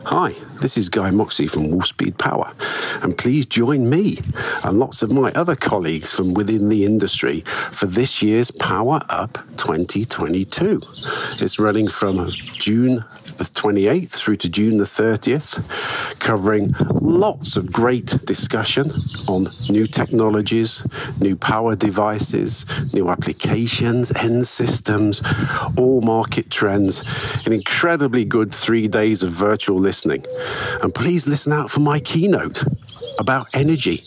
Hi, 0.06 0.36
this 0.60 0.78
is 0.78 0.90
Guy 0.90 1.12
Moxey 1.12 1.48
from 1.48 1.68
Wolfspeed 1.68 2.18
Power, 2.18 2.52
and 3.02 3.18
please 3.18 3.46
join 3.46 3.90
me 3.90 4.20
and 4.66 4.78
lots 4.78 5.02
of 5.02 5.10
my 5.10 5.32
other 5.32 5.56
colleagues 5.56 6.12
from 6.12 6.34
within 6.34 6.68
the 6.68 6.84
industry 6.84 7.40
for 7.72 7.86
this 7.86 8.22
year's 8.22 8.52
Power 8.52 9.00
Up 9.08 9.38
2022. 9.56 10.82
It's 11.40 11.58
running 11.58 11.88
from 11.88 12.30
June 12.32 13.06
the 13.38 13.44
28th 13.44 14.10
through 14.10 14.38
to 14.38 14.50
June 14.50 14.78
the 14.78 14.84
30th. 14.84 15.64
covering 16.20 16.70
lots 17.02 17.58
of 17.58 17.72
great 17.72 18.18
discussion 18.26 18.92
on 19.28 19.48
new 19.70 19.86
technologies, 19.86 20.86
new 21.20 21.36
power 21.36 21.76
devices, 21.76 22.66
new 22.94 23.10
applications, 23.10 24.12
end 24.16 24.48
systems, 24.48 25.22
all 25.78 26.02
market 26.02 26.50
trends. 26.50 27.04
An 27.46 27.54
incredibly 27.54 28.26
good 28.26 28.54
three 28.54 28.88
days 28.88 29.24
of 29.24 29.32
virtual 29.32 29.78
listening. 29.80 30.24
And 30.82 30.94
please 30.94 31.28
listen 31.28 31.52
out 31.54 31.70
for 31.70 31.80
my 31.82 32.00
keynote 32.00 32.64
about 33.20 33.48
energy. 33.54 34.02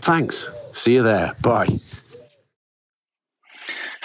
Thanks. 0.00 0.46
See 0.72 0.94
you 0.94 1.02
there. 1.02 1.32
Bye. 1.42 1.80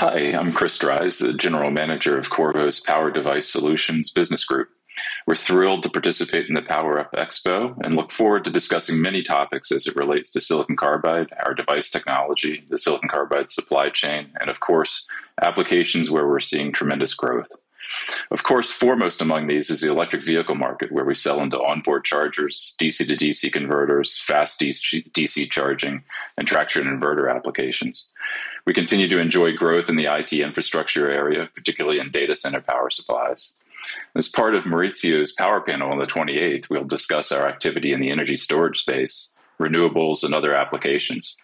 Hi, 0.04 0.34
I'm 0.34 0.52
Chris 0.52 0.80
Dries, 0.80 1.20
the 1.20 1.32
General 1.32 1.70
Manager 1.70 2.18
of 2.18 2.32
Qorvo's 2.32 2.80
Power 2.80 3.12
Device 3.12 3.48
Solutions 3.48 4.10
Business 4.10 4.44
Group. 4.44 4.70
We're 5.28 5.36
thrilled 5.36 5.84
to 5.84 5.92
participate 5.92 6.48
in 6.48 6.56
the 6.56 6.64
Power 6.64 6.98
Up 6.98 7.12
Expo 7.12 7.78
and 7.86 7.96
look 7.96 8.10
forward 8.10 8.44
to 8.46 8.50
discussing 8.50 9.00
many 9.00 9.22
topics 9.22 9.72
as 9.72 9.86
it 9.86 9.96
relates 9.96 10.32
to 10.32 10.42
silicon 10.42 10.76
carbide, 10.76 11.32
our 11.46 11.54
device 11.54 11.92
technology, 11.92 12.64
the 12.68 12.80
silicon 12.80 13.10
carbide 13.10 13.50
supply 13.50 13.90
chain, 13.90 14.32
and 14.42 14.50
of 14.50 14.60
course, 14.60 15.08
applications 15.44 16.10
where 16.10 16.28
we're 16.28 16.40
seeing 16.40 16.72
tremendous 16.72 17.14
growth. 17.14 17.52
Of 18.32 18.42
course, 18.42 18.72
foremost 18.72 19.22
among 19.22 19.46
these 19.46 19.70
is 19.70 19.82
the 19.82 19.92
electric 19.92 20.24
vehicle 20.24 20.56
market, 20.56 20.92
where 20.92 21.06
we 21.06 21.14
sell 21.14 21.42
into 21.42 21.62
onboard 21.62 22.06
chargers, 22.06 22.76
DC 22.82 23.06
to 23.06 23.16
DC 23.16 23.52
converters, 23.54 24.18
fast 24.18 24.60
DC 24.60 25.52
charging, 25.52 26.04
and 26.40 26.48
traction 26.48 26.88
inverter 26.88 27.30
applications. 27.30 28.08
We 28.66 28.74
continue 28.74 29.08
to 29.08 29.20
enjoy 29.20 29.54
growth 29.54 29.90
in 29.90 29.96
the 29.96 30.06
IT 30.06 30.34
infrastructure 30.34 31.10
area, 31.10 31.50
particularly 31.54 32.00
in 32.00 32.12
data 32.12 32.36
center 32.36 32.62
power 32.62 32.90
supplies. 32.90 33.56
As 34.16 34.30
part 34.30 34.56
of 34.56 34.66
Maurizio's 34.66 35.32
power 35.32 35.62
panel 35.62 35.92
on 35.92 35.98
the 35.98 36.06
28th, 36.06 36.70
we'll 36.70 36.84
discuss 36.84 37.32
our 37.32 37.48
activity 37.48 37.94
in 37.94 38.00
the 38.00 38.12
energy 38.12 38.38
storage 38.38 38.80
space, 38.80 39.36
renewables, 39.60 40.24
and 40.24 40.36
other 40.36 40.54
applications. 40.54 41.36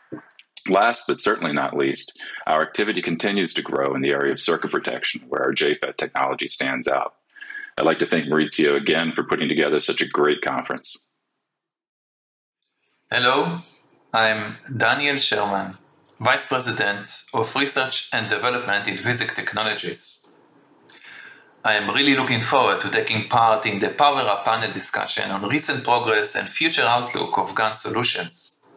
Last 0.69 1.05
but 1.07 1.19
certainly 1.19 1.53
not 1.53 1.77
least, 1.77 2.19
our 2.45 2.61
activity 2.61 3.01
continues 3.01 3.53
to 3.53 3.61
grow 3.61 3.95
in 3.95 4.01
the 4.01 4.11
area 4.11 4.33
of 4.33 4.39
circuit 4.39 4.71
protection, 4.71 5.21
where 5.27 5.41
our 5.41 5.53
JFET 5.53 5.97
technology 5.97 6.47
stands 6.47 6.87
out. 6.87 7.15
I'd 7.77 7.85
like 7.85 7.99
to 7.99 8.05
thank 8.05 8.25
Maurizio 8.25 8.75
again 8.75 9.13
for 9.13 9.23
putting 9.23 9.47
together 9.47 9.79
such 9.79 10.01
a 10.01 10.07
great 10.07 10.41
conference. 10.41 10.97
Hello, 13.11 13.59
I'm 14.13 14.57
Daniel 14.75 15.17
Sherman, 15.17 15.77
Vice 16.19 16.47
President 16.47 17.25
of 17.35 17.55
Research 17.55 18.09
and 18.11 18.27
Development 18.27 18.87
in 18.87 18.95
VisIC 18.95 19.35
Technologies. 19.35 20.33
I 21.63 21.73
am 21.75 21.91
really 21.91 22.15
looking 22.15 22.41
forward 22.41 22.81
to 22.81 22.89
taking 22.89 23.29
part 23.29 23.67
in 23.67 23.77
the 23.77 23.89
Power 23.89 24.21
Up 24.21 24.43
panel 24.43 24.71
discussion 24.71 25.29
on 25.29 25.47
recent 25.47 25.83
progress 25.83 26.33
and 26.35 26.49
future 26.49 26.81
outlook 26.81 27.37
of 27.37 27.53
GaN 27.53 27.75
solutions. 27.75 28.71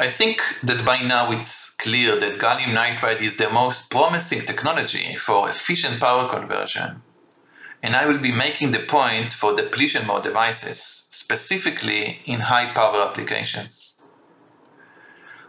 I 0.00 0.08
think 0.08 0.42
that 0.64 0.84
by 0.84 1.02
now 1.02 1.30
it's 1.30 1.76
clear 1.76 2.18
that 2.18 2.40
gallium 2.40 2.74
nitride 2.74 3.20
is 3.20 3.36
the 3.36 3.48
most 3.48 3.90
promising 3.90 4.40
technology 4.40 5.14
for 5.14 5.48
efficient 5.48 6.00
power 6.00 6.28
conversion. 6.28 7.00
And 7.80 7.94
I 7.94 8.06
will 8.06 8.18
be 8.18 8.32
making 8.32 8.72
the 8.72 8.80
point 8.80 9.32
for 9.32 9.54
depletion 9.54 10.04
mode 10.08 10.24
devices, 10.24 11.06
specifically 11.10 12.22
in 12.26 12.40
high 12.40 12.72
power 12.72 13.02
applications. 13.02 13.93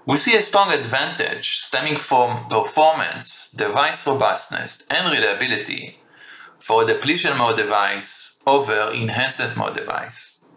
We 0.07 0.17
see 0.17 0.35
a 0.35 0.41
strong 0.41 0.71
advantage 0.71 1.57
stemming 1.57 1.97
from 1.97 2.47
performance, 2.47 3.51
device 3.51 4.05
robustness, 4.05 4.85
and 4.91 5.12
reliability 5.12 5.97
for 6.59 6.83
a 6.83 6.85
depletion 6.85 7.35
mode 7.39 7.57
device 7.57 8.39
over 8.45 8.91
enhancement 8.91 9.57
mode 9.57 9.75
device. 9.75 10.47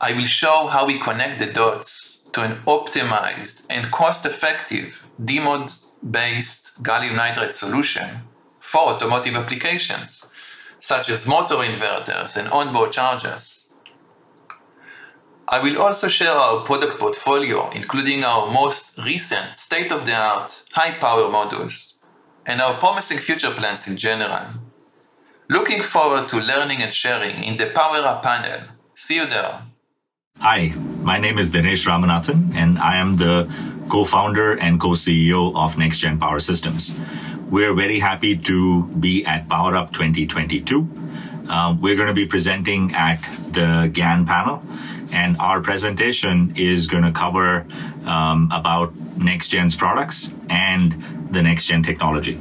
I 0.00 0.12
will 0.14 0.24
show 0.24 0.68
how 0.68 0.86
we 0.86 0.98
connect 0.98 1.38
the 1.38 1.52
dots 1.52 2.30
to 2.32 2.42
an 2.44 2.62
optimized 2.66 3.66
and 3.68 3.90
cost-effective 3.90 5.06
D-mode 5.22 5.70
based 6.10 6.82
gallium 6.82 7.16
nitride 7.16 7.52
solution 7.52 8.08
for 8.60 8.92
automotive 8.92 9.36
applications, 9.36 10.32
such 10.80 11.10
as 11.10 11.26
motor 11.26 11.56
inverters 11.56 12.38
and 12.38 12.48
onboard 12.48 12.92
chargers. 12.92 13.65
I 15.48 15.60
will 15.60 15.80
also 15.80 16.08
share 16.08 16.32
our 16.32 16.64
product 16.64 16.98
portfolio, 16.98 17.70
including 17.70 18.24
our 18.24 18.50
most 18.50 18.98
recent 18.98 19.56
state-of-the-art 19.56 20.64
high-power 20.72 21.30
modules 21.30 22.04
and 22.46 22.60
our 22.60 22.74
promising 22.74 23.18
future 23.18 23.52
plans 23.52 23.86
in 23.86 23.96
general. 23.96 24.46
Looking 25.48 25.82
forward 25.82 26.28
to 26.30 26.38
learning 26.40 26.82
and 26.82 26.92
sharing 26.92 27.44
in 27.44 27.56
the 27.58 27.66
Power 27.66 27.98
Up 27.98 28.24
panel. 28.24 28.66
See 28.94 29.16
you 29.16 29.26
there. 29.26 29.62
Hi, 30.40 30.74
my 31.02 31.18
name 31.18 31.38
is 31.38 31.52
Dinesh 31.52 31.86
Ramanathan, 31.86 32.52
and 32.56 32.76
I 32.78 32.96
am 32.96 33.14
the 33.14 33.48
co 33.88 34.04
founder 34.04 34.58
and 34.58 34.80
co 34.80 34.90
CEO 34.90 35.54
of 35.54 35.76
NextGen 35.76 36.18
Power 36.18 36.40
Systems. 36.40 36.90
We're 37.48 37.72
very 37.72 38.00
happy 38.00 38.36
to 38.36 38.86
be 38.98 39.24
at 39.24 39.48
Power 39.48 39.76
Up 39.76 39.92
2022. 39.92 41.05
Uh, 41.48 41.76
we're 41.80 41.96
going 41.96 42.08
to 42.08 42.14
be 42.14 42.26
presenting 42.26 42.94
at 42.94 43.20
the 43.52 43.90
GaN 43.92 44.26
panel, 44.26 44.62
and 45.12 45.36
our 45.38 45.60
presentation 45.60 46.54
is 46.56 46.86
going 46.86 47.04
to 47.04 47.12
cover 47.12 47.66
um, 48.04 48.50
about 48.52 48.94
NextGen's 49.18 49.76
products 49.76 50.30
and 50.50 51.30
the 51.30 51.42
next 51.42 51.66
gen 51.66 51.82
technology. 51.82 52.40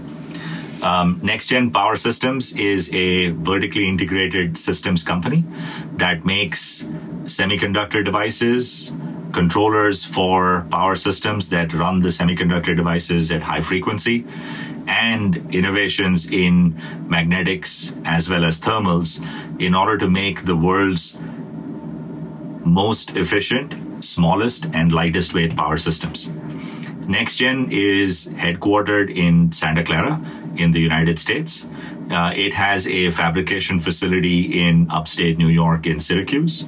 Um, 0.81 1.19
NextGen 1.21 1.73
Power 1.73 1.95
Systems 1.95 2.53
is 2.53 2.93
a 2.93 3.29
vertically 3.29 3.87
integrated 3.87 4.57
systems 4.57 5.03
company 5.03 5.45
that 5.93 6.25
makes 6.25 6.83
semiconductor 7.25 8.03
devices, 8.03 8.91
controllers 9.31 10.05
for 10.05 10.65
power 10.69 10.95
systems 10.95 11.49
that 11.49 11.73
run 11.73 12.01
the 12.01 12.09
semiconductor 12.09 12.75
devices 12.75 13.31
at 13.31 13.41
high 13.41 13.61
frequency, 13.61 14.25
and 14.87 15.53
innovations 15.53 16.31
in 16.31 16.79
magnetics 17.07 17.93
as 18.03 18.29
well 18.29 18.45
as 18.45 18.59
thermals 18.59 19.19
in 19.59 19.73
order 19.73 19.97
to 19.97 20.09
make 20.09 20.45
the 20.45 20.55
world's 20.55 21.17
most 22.63 23.15
efficient, 23.15 24.03
smallest, 24.03 24.65
and 24.73 24.91
lightest 24.91 25.33
weight 25.33 25.55
power 25.55 25.77
systems. 25.77 26.27
NextGen 27.07 27.71
is 27.71 28.27
headquartered 28.27 29.15
in 29.15 29.51
Santa 29.51 29.83
Clara 29.83 30.19
in 30.57 30.71
the 30.71 30.79
United 30.79 31.19
States. 31.19 31.67
Uh, 32.09 32.31
it 32.35 32.53
has 32.53 32.87
a 32.87 33.09
fabrication 33.11 33.79
facility 33.79 34.67
in 34.67 34.89
upstate 34.89 35.37
New 35.37 35.47
York 35.47 35.85
in 35.85 35.99
Syracuse. 35.99 36.65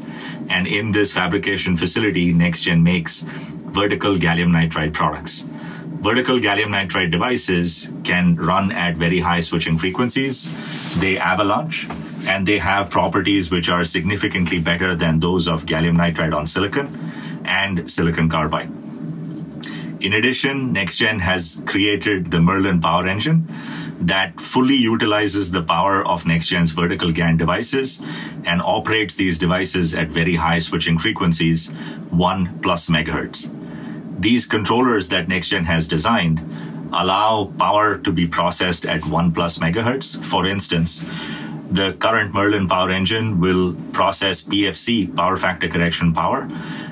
And 0.49 0.67
in 0.67 0.91
this 0.91 1.11
fabrication 1.11 1.75
facility, 1.75 2.33
NextGen 2.33 2.81
makes 2.81 3.21
vertical 3.21 4.15
gallium 4.15 4.49
nitride 4.49 4.93
products. 4.93 5.43
Vertical 5.99 6.39
gallium 6.39 6.69
nitride 6.69 7.11
devices 7.11 7.89
can 8.03 8.35
run 8.35 8.71
at 8.71 8.95
very 8.95 9.19
high 9.19 9.39
switching 9.41 9.77
frequencies. 9.77 10.47
They 10.99 11.17
avalanche 11.17 11.87
and 12.25 12.47
they 12.47 12.59
have 12.59 12.89
properties 12.89 13.51
which 13.51 13.69
are 13.69 13.83
significantly 13.83 14.59
better 14.59 14.95
than 14.95 15.19
those 15.19 15.47
of 15.47 15.65
gallium 15.65 15.97
nitride 15.97 16.35
on 16.35 16.45
silicon 16.45 16.87
and 17.45 17.89
silicon 17.89 18.29
carbide. 18.29 18.69
In 19.99 20.13
addition, 20.13 20.73
NextGen 20.75 21.19
has 21.21 21.61
created 21.65 22.29
the 22.29 22.39
Merlin 22.39 22.79
Power 22.79 23.07
Engine, 23.07 23.47
that 23.99 24.39
fully 24.39 24.75
utilizes 24.75 25.51
the 25.51 25.63
power 25.63 26.05
of 26.05 26.23
NextGen's 26.23 26.71
vertical 26.71 27.11
GaN 27.11 27.37
devices 27.37 27.99
and 28.45 28.61
operates 28.61 29.15
these 29.15 29.39
devices 29.39 29.95
at 29.95 30.09
very 30.09 30.35
high 30.35 30.59
switching 30.59 30.99
frequencies, 30.99 31.69
1 32.11 32.59
plus 32.61 32.89
megahertz. 32.89 33.49
These 34.19 34.47
controllers 34.47 35.09
that 35.09 35.27
NextGen 35.27 35.65
has 35.65 35.87
designed 35.87 36.41
allow 36.91 37.51
power 37.59 37.97
to 37.99 38.11
be 38.11 38.27
processed 38.27 38.85
at 38.85 39.05
1 39.05 39.33
plus 39.33 39.59
megahertz. 39.59 40.23
For 40.23 40.45
instance, 40.45 41.03
the 41.69 41.93
current 41.93 42.33
Merlin 42.33 42.67
power 42.67 42.89
engine 42.89 43.39
will 43.39 43.75
process 43.91 44.41
PFC, 44.41 45.13
power 45.15 45.37
factor 45.37 45.67
correction 45.67 46.13
power, 46.13 46.49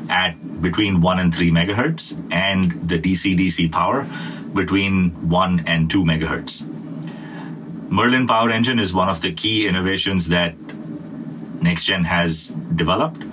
at 0.09 0.61
between 0.61 1.01
1 1.01 1.19
and 1.19 1.33
3 1.33 1.49
megahertz, 1.51 2.13
and 2.31 2.87
the 2.87 2.99
DC 2.99 3.37
DC 3.37 3.71
power 3.71 4.07
between 4.53 5.09
1 5.29 5.63
and 5.65 5.89
2 5.89 6.03
megahertz. 6.03 6.63
Merlin 7.89 8.27
Power 8.27 8.49
Engine 8.49 8.79
is 8.79 8.93
one 8.93 9.09
of 9.09 9.21
the 9.21 9.31
key 9.31 9.67
innovations 9.67 10.27
that 10.29 10.57
NextGen 11.59 12.05
has 12.05 12.47
developed. 12.75 13.23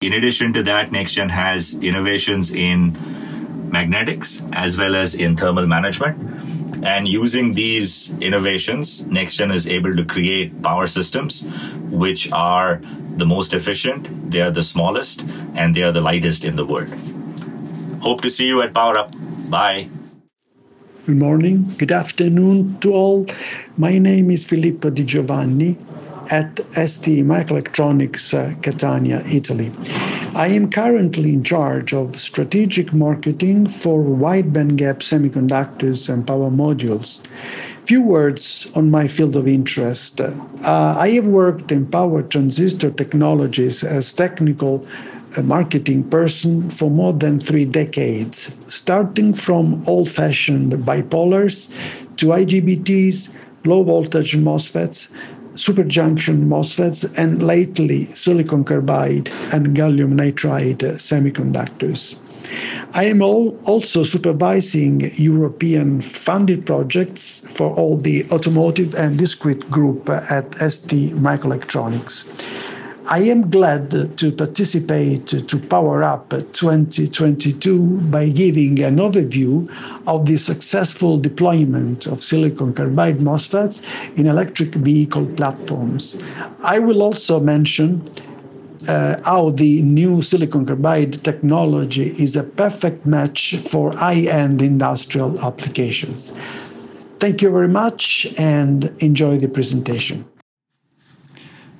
In 0.00 0.12
addition 0.12 0.52
to 0.54 0.62
that, 0.62 0.90
NextGen 0.90 1.30
has 1.30 1.74
innovations 1.74 2.52
in 2.52 2.96
magnetics 3.70 4.42
as 4.52 4.78
well 4.78 4.94
as 4.96 5.14
in 5.14 5.36
thermal 5.36 5.66
management. 5.66 6.84
And 6.84 7.08
using 7.08 7.54
these 7.54 8.10
innovations, 8.20 9.02
NextGen 9.02 9.52
is 9.52 9.66
able 9.66 9.96
to 9.96 10.04
create 10.04 10.62
power 10.62 10.86
systems 10.86 11.44
which 11.90 12.30
are 12.32 12.80
the 13.16 13.26
most 13.26 13.54
efficient, 13.54 14.30
they 14.30 14.40
are 14.40 14.50
the 14.50 14.62
smallest, 14.62 15.24
and 15.54 15.74
they 15.74 15.82
are 15.82 15.92
the 15.92 16.00
lightest 16.00 16.44
in 16.44 16.56
the 16.56 16.64
world. 16.64 16.92
Hope 18.00 18.20
to 18.20 18.30
see 18.30 18.46
you 18.46 18.62
at 18.62 18.74
Power 18.74 18.98
Up. 18.98 19.14
Bye. 19.48 19.88
Good 21.06 21.16
morning, 21.16 21.72
good 21.78 21.92
afternoon 21.92 22.78
to 22.80 22.92
all. 22.92 23.26
My 23.76 23.96
name 23.96 24.30
is 24.30 24.44
Filippo 24.44 24.90
Di 24.90 25.04
Giovanni. 25.04 25.78
At 26.30 26.60
ST 26.72 27.24
Microelectronics 27.24 28.34
uh, 28.34 28.58
Catania, 28.60 29.22
Italy. 29.26 29.70
I 30.34 30.48
am 30.48 30.70
currently 30.70 31.32
in 31.32 31.42
charge 31.42 31.94
of 31.94 32.20
strategic 32.20 32.92
marketing 32.92 33.66
for 33.68 34.00
wide 34.00 34.52
bandgap 34.52 34.98
semiconductors 34.98 36.08
and 36.12 36.26
power 36.26 36.50
modules. 36.50 37.20
Few 37.86 38.02
words 38.02 38.66
on 38.74 38.90
my 38.90 39.08
field 39.08 39.36
of 39.36 39.48
interest. 39.48 40.20
Uh, 40.20 40.34
I 40.98 41.10
have 41.10 41.26
worked 41.26 41.72
in 41.72 41.86
power 41.86 42.22
transistor 42.22 42.90
technologies 42.90 43.82
as 43.84 44.12
technical 44.12 44.84
a 45.36 45.42
marketing 45.42 46.02
person 46.04 46.70
for 46.70 46.90
more 46.90 47.12
than 47.12 47.38
three 47.38 47.64
decades, 47.64 48.50
starting 48.68 49.34
from 49.34 49.82
old 49.86 50.08
fashioned 50.08 50.72
bipolars 50.72 51.68
to 52.16 52.26
IGBTs, 52.26 53.28
low 53.64 53.82
voltage 53.82 54.36
MOSFETs, 54.36 55.08
superjunction 55.56 56.46
MOSFETs, 56.46 57.04
and 57.18 57.42
lately 57.42 58.06
silicon 58.14 58.64
carbide 58.64 59.30
and 59.52 59.74
gallium 59.76 60.14
nitride 60.14 60.80
semiconductors. 60.96 62.16
I 62.92 63.04
am 63.04 63.22
also 63.22 64.04
supervising 64.04 65.10
European 65.16 66.00
funded 66.00 66.64
projects 66.64 67.40
for 67.40 67.74
all 67.74 67.96
the 67.96 68.24
automotive 68.30 68.94
and 68.94 69.18
discrete 69.18 69.68
group 69.70 70.08
at 70.08 70.54
ST 70.58 71.12
Microelectronics. 71.14 72.26
I 73.08 73.20
am 73.20 73.50
glad 73.50 74.18
to 74.18 74.32
participate 74.32 75.28
to 75.28 75.58
Power 75.58 76.02
Up 76.02 76.30
2022 76.30 77.98
by 78.10 78.30
giving 78.30 78.82
an 78.82 78.96
overview 78.96 79.70
of 80.08 80.26
the 80.26 80.36
successful 80.36 81.16
deployment 81.16 82.08
of 82.08 82.20
silicon 82.20 82.74
carbide 82.74 83.18
MOSFETs 83.18 83.80
in 84.18 84.26
electric 84.26 84.74
vehicle 84.74 85.26
platforms. 85.36 86.18
I 86.64 86.80
will 86.80 87.00
also 87.00 87.38
mention 87.38 88.02
uh, 88.88 89.20
how 89.24 89.50
the 89.50 89.82
new 89.82 90.20
silicon 90.20 90.66
carbide 90.66 91.22
technology 91.22 92.06
is 92.06 92.34
a 92.34 92.42
perfect 92.42 93.06
match 93.06 93.54
for 93.56 93.96
high-end 93.96 94.60
industrial 94.62 95.38
applications. 95.44 96.32
Thank 97.20 97.40
you 97.40 97.50
very 97.50 97.68
much 97.68 98.26
and 98.36 98.92
enjoy 98.98 99.38
the 99.38 99.48
presentation. 99.48 100.24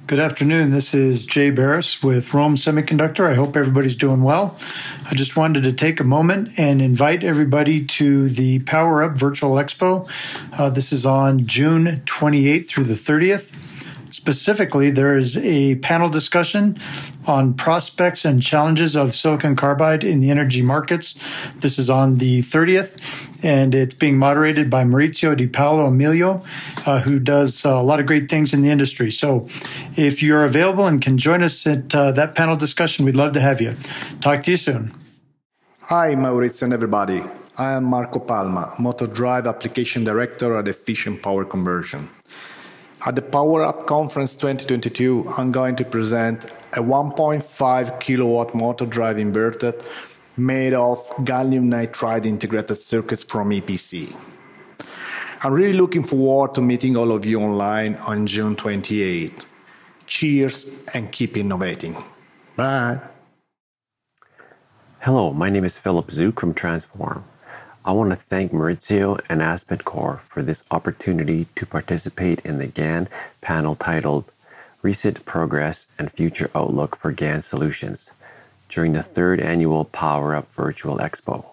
Good 0.07 0.21
afternoon. 0.21 0.71
This 0.71 0.95
is 0.95 1.27
Jay 1.27 1.51
Barris 1.51 2.01
with 2.01 2.29
Rohm 2.29 2.55
Semiconductor. 2.55 3.29
I 3.29 3.35
hope 3.35 3.57
everybody's 3.57 3.97
doing 3.97 4.23
well. 4.23 4.57
I 5.11 5.17
just 5.17 5.37
wanted 5.37 5.65
to 5.65 5.73
take 5.73 5.99
a 5.99 6.05
moment 6.05 6.57
and 6.57 6.81
invite 6.81 7.25
everybody 7.25 7.85
to 7.87 8.29
the 8.29 8.61
Power 8.61 9.03
Up 9.03 9.19
Virtual 9.19 9.57
Expo. 9.57 10.09
Uh, 10.57 10.71
this 10.71 10.93
is 10.93 11.07
on 11.07 11.45
June 11.45 12.03
28th 12.07 12.69
through 12.69 12.85
the 12.85 12.95
30th. 12.95 13.53
Specifically, 14.27 14.91
there 14.91 15.17
is 15.17 15.37
a 15.37 15.77
panel 15.77 16.09
discussion 16.09 16.77
on 17.29 17.55
prospects 17.55 18.25
and 18.25 18.43
challenges 18.43 18.97
of 18.97 19.15
silicon 19.15 19.55
carbide 19.55 20.03
in 20.03 20.19
the 20.19 20.33
energy 20.33 20.63
markets. 20.63 21.15
This 21.55 21.79
is 21.79 21.89
on 21.89 22.17
the 22.17 22.41
30th 22.41 23.01
and 23.45 23.73
it's 23.73 23.95
being 23.95 24.19
moderated 24.19 24.69
by 24.69 24.83
Maurizio 24.83 25.37
Di 25.37 25.47
Paolo 25.47 25.87
Emilio, 25.87 26.41
uh, 26.87 27.03
who 27.03 27.21
does 27.21 27.65
uh, 27.65 27.71
a 27.71 27.85
lot 27.85 28.01
of 28.01 28.07
great 28.07 28.29
things 28.29 28.53
in 28.53 28.63
the 28.63 28.69
industry. 28.69 29.13
So, 29.13 29.49
if 29.97 30.25
you're 30.25 30.45
available 30.45 30.89
and 30.89 31.01
can 31.01 31.19
join 31.19 31.45
us 31.45 31.65
at 31.65 31.95
uh, 31.95 32.11
that 32.11 32.35
panel 32.35 32.57
discussion, 32.57 33.05
we'd 33.05 33.15
love 33.15 33.31
to 33.35 33.41
have 33.41 33.61
you. 33.61 33.75
Talk 34.21 34.43
to 34.43 34.51
you 34.51 34.57
soon. 34.57 34.93
Hi, 35.83 36.17
Maurizio 36.17 36.65
and 36.65 36.73
everybody. 36.73 37.23
I 37.57 37.75
am 37.75 37.85
Marco 37.85 38.19
Palma, 38.19 38.75
Motor 38.81 39.07
Drive 39.07 39.47
Application 39.47 40.03
Director 40.03 40.57
at 40.57 40.67
Efficient 40.67 41.23
Power 41.23 41.45
Conversion. 41.45 42.09
At 43.07 43.15
the 43.15 43.23
Power 43.23 43.63
Up 43.63 43.87
Conference 43.87 44.35
2022, 44.35 45.29
I'm 45.39 45.53
going 45.53 45.77
to 45.77 45.85
present 45.85 46.47
a 46.73 46.83
1.5 46.83 48.01
kilowatt 48.01 48.53
motor 48.53 48.85
drive 48.85 49.19
inverter 49.19 49.81
made 50.37 50.75
of 50.75 50.99
gallium 51.19 51.69
nitride 51.69 52.27
integrated 52.27 52.79
circuits 52.79 53.23
from 53.23 53.51
EPC. 53.51 54.13
I'm 55.45 55.53
really 55.53 55.79
looking 55.79 56.03
forward 56.03 56.57
to 56.57 56.61
meeting 56.61 56.97
all 56.97 57.13
of 57.13 57.25
you 57.25 57.41
online 57.41 57.95
on 58.09 58.27
June 58.27 58.57
28. 58.57 59.33
Cheers 60.09 60.67
and 60.93 61.13
keep 61.13 61.37
innovating. 61.37 61.97
Bye. 62.57 62.99
Hello, 64.99 65.33
my 65.33 65.49
name 65.49 65.65
is 65.65 65.79
Philip 65.79 66.09
Zuk 66.09 66.41
from 66.41 66.55
Transphorm. 66.55 67.23
I 67.87 67.93
want 67.93 68.11
to 68.11 68.17
thank 68.17 68.51
Maurizio 68.51 69.21
and 69.29 69.41
AspenCore 69.41 70.19
for 70.19 70.43
this 70.43 70.65
opportunity 70.73 71.47
to 71.55 71.65
participate 71.65 72.41
in 72.41 72.59
the 72.59 72.67
GaN 72.67 73.07
panel 73.41 73.77
titled 73.77 74.25
Recent 74.83 75.25
Progress 75.25 75.87
and 75.97 76.11
Future 76.11 76.51
Outlook 76.53 76.97
for 76.97 77.13
GaN 77.13 77.43
Solutions 77.43 78.11
during 78.69 78.93
the 78.93 79.05
third 79.05 79.39
annual 79.39 79.85
Power 79.85 80.35
Up 80.35 80.53
Virtual 80.53 80.99
Expo. 80.99 81.47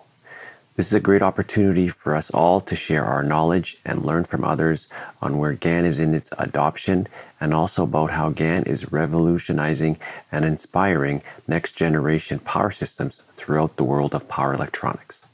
This 0.76 0.88
is 0.88 0.96
a 0.96 1.00
great 1.00 1.22
opportunity 1.22 1.88
for 1.88 2.16
us 2.16 2.32
all 2.32 2.60
to 2.62 2.76
share 2.76 3.06
our 3.06 3.22
knowledge 3.22 3.78
and 3.86 4.04
learn 4.04 4.24
from 4.24 4.44
others 4.44 4.88
on 5.22 5.38
where 5.38 5.54
GAN 5.54 5.86
is 5.86 6.00
in 6.00 6.16
its 6.16 6.32
adoption 6.40 7.08
and 7.40 7.54
also 7.54 7.84
about 7.84 8.10
how 8.10 8.32
GAN 8.32 8.64
is 8.64 8.92
revolutionizing 8.92 10.00
and 10.32 10.46
inspiring 10.46 11.22
next 11.48 11.74
generation 11.74 12.40
power 12.40 12.72
systems 12.72 13.22
throughout 13.34 13.76
the 13.76 13.84
world 13.84 14.16
of 14.16 14.28
power 14.28 14.56
electronics. 14.56 15.28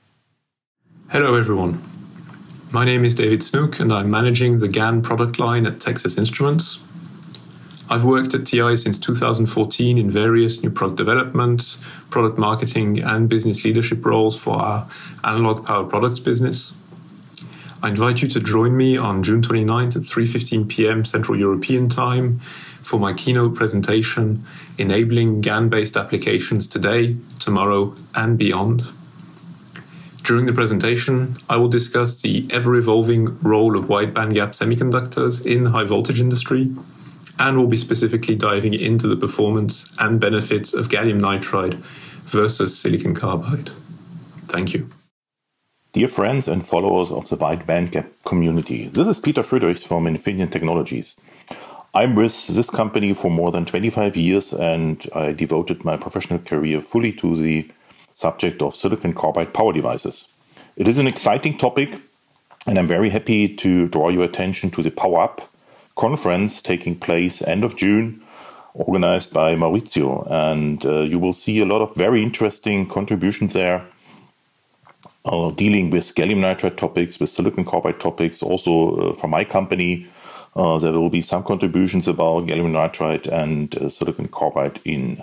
Hello, 1.12 1.34
everyone. 1.34 1.82
My 2.72 2.86
name 2.86 3.04
is 3.04 3.16
David 3.16 3.42
Snook, 3.42 3.80
and 3.80 3.92
I'm 3.92 4.12
managing 4.12 4.60
the 4.60 4.68
GAN 4.68 5.02
product 5.02 5.40
line 5.40 5.66
at 5.66 5.80
Texas 5.80 6.20
Instruments. 6.20 6.78
I've 7.90 8.04
worked 8.04 8.36
at 8.36 8.46
TI 8.46 8.76
since 8.76 9.00
2014 9.00 9.98
in 9.98 10.12
various 10.12 10.62
new 10.62 10.70
product 10.70 11.00
development, 11.00 11.78
product 12.12 12.38
marketing, 12.38 13.00
and 13.00 13.28
business 13.28 13.66
leadership 13.66 14.06
roles 14.06 14.40
for 14.40 14.58
our 14.58 14.88
analog 15.24 15.66
power 15.66 15.84
products 15.84 16.20
business. 16.20 16.76
I 17.82 17.90
invite 17.90 18.22
you 18.22 18.28
to 18.28 18.40
join 18.40 18.78
me 18.78 18.96
on 18.96 19.24
June 19.24 19.42
29th 19.42 19.96
at 19.96 20.04
3:15 20.04 20.70
p.m. 20.70 21.04
Central 21.04 21.40
European 21.40 21.90
Time 21.90 22.38
for 22.38 23.00
my 23.00 23.14
keynote 23.14 23.56
presentation 23.56 24.44
enabling 24.78 25.42
GAN-based 25.42 25.98
applications 25.98 26.68
today, 26.68 27.16
tomorrow, 27.40 27.96
and 28.14 28.38
beyond. 28.38 28.84
During 30.30 30.46
the 30.46 30.54
presentation, 30.54 31.38
I 31.50 31.56
will 31.56 31.70
discuss 31.70 32.22
the 32.22 32.46
ever-evolving 32.52 33.40
role 33.40 33.76
of 33.76 33.90
wide 33.90 34.14
bandgap 34.14 34.50
semiconductors 34.50 35.44
in 35.44 35.64
the 35.64 35.72
high 35.72 35.86
voltage 35.86 36.22
industry 36.22 36.72
and 37.40 37.58
we'll 37.58 37.66
be 37.66 37.76
specifically 37.76 38.36
diving 38.36 38.76
into 38.76 39.08
the 39.08 39.16
performance 39.16 39.92
and 39.98 40.22
benefits 40.22 40.72
of 40.72 40.90
gallium 40.90 41.20
nitride 41.20 41.74
versus 42.26 42.78
silicon 42.78 43.16
carbide. 43.16 43.72
Thank 44.46 44.76
you. 44.76 44.90
Dear 45.94 46.08
friends 46.08 46.48
and 46.48 46.64
followers 46.64 47.12
of 47.12 47.28
the 47.30 47.36
wide 47.36 47.66
bandgap 47.66 48.12
community, 48.24 48.88
this 48.88 49.08
is 49.08 49.18
Peter 49.18 49.42
Friedrichs 49.42 49.84
from 49.84 50.06
Infineon 50.06 50.52
Technologies. 50.52 51.20
I'm 51.96 52.14
with 52.14 52.46
this 52.50 52.70
company 52.70 53.16
for 53.16 53.32
more 53.32 53.50
than 53.50 53.66
25 53.66 54.16
years 54.16 54.54
and 54.54 55.10
I 55.16 55.32
devoted 55.32 55.84
my 55.84 55.98
professional 55.98 56.38
career 56.38 56.82
fully 56.82 57.14
to 57.14 57.36
the 57.36 57.72
subject 58.20 58.62
of 58.62 58.76
silicon 58.76 59.14
carbide 59.14 59.54
power 59.54 59.72
devices. 59.72 60.28
It 60.76 60.88
is 60.88 60.98
an 60.98 61.08
exciting 61.08 61.58
topic 61.58 61.96
and 62.68 62.78
I'm 62.78 62.88
very 62.88 63.10
happy 63.10 63.56
to 63.56 63.88
draw 63.88 64.10
your 64.10 64.24
attention 64.24 64.70
to 64.72 64.84
the 64.84 64.92
Power 64.92 65.22
Up 65.22 65.50
conference 65.96 66.62
taking 66.62 66.96
place 66.98 67.42
end 67.42 67.64
of 67.64 67.76
June, 67.76 68.22
organized 68.74 69.34
by 69.34 69.56
Maurizio. 69.56 70.30
And 70.30 70.86
uh, 70.86 71.02
you 71.02 71.18
will 71.18 71.34
see 71.34 71.60
a 71.60 71.66
lot 71.66 71.82
of 71.82 71.96
very 71.96 72.22
interesting 72.22 72.88
contributions 72.88 73.54
there, 73.54 73.86
uh, 75.26 75.52
dealing 75.52 75.90
with 75.90 76.14
gallium 76.16 76.42
nitride 76.42 76.78
topics, 76.78 77.20
with 77.20 77.30
silicon 77.30 77.66
carbide 77.66 78.00
topics. 78.00 78.44
Also, 78.44 78.74
uh, 78.96 79.14
from 79.14 79.32
my 79.32 79.44
company, 79.44 80.08
uh, 80.56 80.78
there 80.78 80.92
will 80.92 81.10
be 81.10 81.22
some 81.22 81.44
contributions 81.44 82.08
about 82.08 82.48
gallium 82.48 82.72
nitride 82.72 83.28
and 83.28 83.76
uh, 83.78 83.90
silicon 83.90 84.28
carbide 84.28 84.80
in 84.84 85.22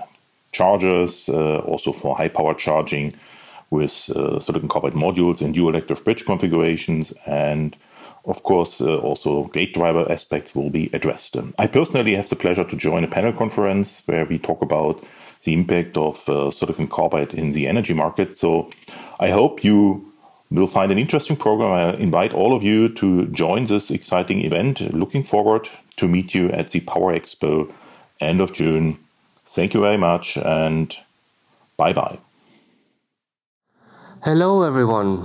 chargers, 0.59 1.29
uh, 1.29 1.59
also 1.71 1.92
for 1.92 2.16
high 2.16 2.33
power 2.38 2.55
charging 2.55 3.07
with 3.71 3.90
silicon 4.45 4.69
carbide 4.69 4.97
modules 5.05 5.42
and 5.42 5.55
dual 5.55 5.71
electric 5.71 6.05
bridge 6.05 6.25
configurations 6.25 7.12
and 7.27 7.77
of 8.27 8.42
course, 8.42 8.81
uh, 8.81 8.97
also 8.99 9.45
gate 9.45 9.73
driver 9.73 10.11
aspects 10.11 10.55
will 10.55 10.71
be 10.71 10.90
addressed. 10.92 11.37
Um, 11.37 11.55
I 11.59 11.69
personally 11.69 12.14
have 12.16 12.29
the 12.29 12.37
pleasure 12.37 12.64
to 12.64 12.77
join 12.77 13.05
a 13.05 13.09
panel 13.09 13.33
conference 13.33 14.03
where 14.07 14.25
we 14.25 14.38
talk 14.38 14.62
about 14.62 15.05
the 15.45 15.53
impact 15.53 15.97
of 15.97 16.29
uh, 16.29 16.51
silicon 16.51 16.88
carbide 16.88 17.35
in 17.35 17.51
the 17.51 17.69
energy 17.69 17.95
market. 17.95 18.37
So 18.37 18.71
I 19.21 19.31
hope 19.31 19.62
you 19.62 20.12
will 20.51 20.66
find 20.66 20.90
an 20.90 20.99
interesting 20.99 21.37
program. 21.37 21.71
I 21.71 21.95
invite 21.99 22.35
all 22.35 22.55
of 22.55 22.64
you 22.64 22.88
to 22.95 23.27
join 23.27 23.64
this 23.64 23.90
exciting 23.90 24.45
event. 24.45 24.81
Looking 24.92 25.23
forward 25.23 25.69
to 25.97 26.09
meet 26.09 26.35
you 26.35 26.51
at 26.51 26.71
the 26.71 26.81
Power 26.81 27.14
Expo 27.14 27.73
end 28.21 28.40
of 28.40 28.53
June. 28.53 28.99
Thank 29.57 29.73
you 29.73 29.81
very 29.81 29.97
much 29.97 30.37
and 30.37 30.95
bye 31.79 31.95
bye. 31.95 32.19
Hello, 34.23 34.62
everyone. 34.64 35.16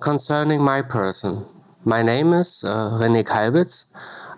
Concerning 0.00 0.62
my 0.62 0.82
person, 0.82 1.42
my 1.84 2.04
name 2.04 2.32
is 2.34 2.62
uh, 2.64 3.00
René 3.02 3.26
Kalbitz. 3.26 3.86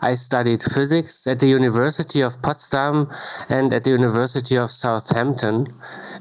I 0.00 0.14
studied 0.14 0.62
physics 0.62 1.26
at 1.26 1.38
the 1.38 1.48
University 1.48 2.22
of 2.22 2.40
Potsdam 2.40 3.08
and 3.50 3.70
at 3.74 3.84
the 3.84 3.90
University 3.90 4.56
of 4.56 4.70
Southampton 4.70 5.66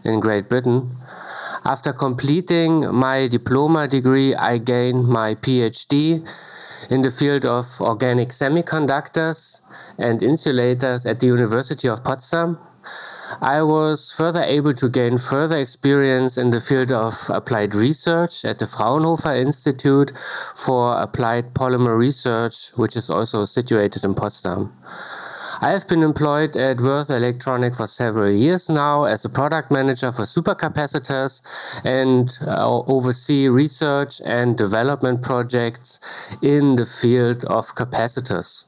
in 0.03 0.19
Great 0.19 0.49
Britain. 0.49 0.85
After 1.63 1.93
completing 1.93 2.93
my 2.93 3.29
diploma 3.29 3.87
degree, 3.87 4.35
I 4.35 4.57
gained 4.57 5.07
my 5.07 5.35
PhD 5.35 6.19
in 6.91 7.01
the 7.01 7.11
field 7.11 7.45
of 7.45 7.65
organic 7.79 8.29
semiconductors 8.29 9.61
and 9.97 10.21
insulators 10.21 11.05
at 11.05 11.21
the 11.21 11.27
University 11.27 11.87
of 11.87 12.03
Potsdam. 12.03 12.57
I 13.41 13.61
was 13.63 14.11
further 14.11 14.41
able 14.41 14.73
to 14.73 14.89
gain 14.89 15.17
further 15.17 15.57
experience 15.57 16.37
in 16.37 16.49
the 16.49 16.59
field 16.59 16.91
of 16.91 17.13
applied 17.29 17.75
research 17.75 18.43
at 18.43 18.59
the 18.59 18.65
Fraunhofer 18.65 19.33
Institute 19.33 20.11
for 20.17 20.99
Applied 20.99 21.53
Polymer 21.53 21.97
Research, 21.97 22.71
which 22.75 22.95
is 22.95 23.09
also 23.09 23.45
situated 23.45 24.03
in 24.05 24.15
Potsdam. 24.15 24.73
I 25.61 25.71
have 25.71 25.87
been 25.87 26.03
employed 26.03 26.55
at 26.55 26.77
Würth 26.77 27.09
Elektronik 27.09 27.75
for 27.75 27.85
several 27.85 28.31
years 28.31 28.69
now 28.69 29.03
as 29.03 29.25
a 29.25 29.29
product 29.29 29.71
manager 29.71 30.11
for 30.11 30.23
supercapacitors 30.23 31.81
and 31.85 32.29
uh, 32.47 32.81
oversee 32.87 33.49
research 33.49 34.21
and 34.25 34.57
development 34.57 35.21
projects 35.21 36.37
in 36.41 36.77
the 36.77 36.85
field 36.85 37.43
of 37.45 37.65
capacitors. 37.75 38.65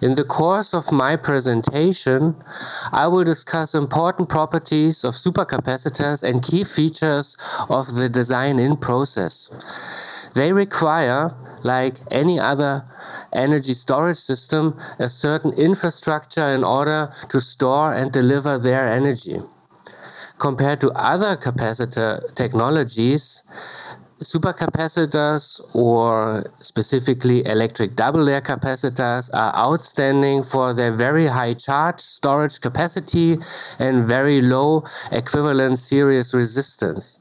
In 0.00 0.14
the 0.14 0.24
course 0.24 0.74
of 0.74 0.92
my 0.92 1.16
presentation, 1.16 2.36
I 2.92 3.06
will 3.08 3.24
discuss 3.24 3.74
important 3.74 4.28
properties 4.28 5.04
of 5.04 5.14
supercapacitors 5.14 6.22
and 6.22 6.42
key 6.42 6.64
features 6.64 7.36
of 7.70 7.86
the 7.94 8.08
design-in 8.08 8.76
process. 8.76 10.30
They 10.34 10.52
require, 10.52 11.30
like 11.62 11.96
any 12.10 12.40
other 12.40 12.84
energy 13.32 13.74
storage 13.74 14.16
system 14.16 14.76
a 14.98 15.08
certain 15.08 15.52
infrastructure 15.54 16.48
in 16.48 16.64
order 16.64 17.08
to 17.28 17.40
store 17.40 17.92
and 17.92 18.10
deliver 18.10 18.58
their 18.58 18.88
energy. 18.88 19.38
Compared 20.38 20.80
to 20.80 20.90
other 20.90 21.36
capacitor 21.36 22.34
technologies, 22.34 23.44
supercapacitors 24.20 25.74
or 25.74 26.44
specifically 26.60 27.44
electric 27.46 27.94
double 27.96 28.22
layer 28.22 28.40
capacitors 28.40 29.28
are 29.34 29.54
outstanding 29.56 30.42
for 30.42 30.72
their 30.72 30.92
very 30.92 31.26
high 31.26 31.52
charge 31.52 31.98
storage 32.00 32.60
capacity 32.60 33.36
and 33.80 34.04
very 34.04 34.40
low 34.40 34.84
equivalent 35.12 35.78
series 35.78 36.32
resistance. 36.32 37.20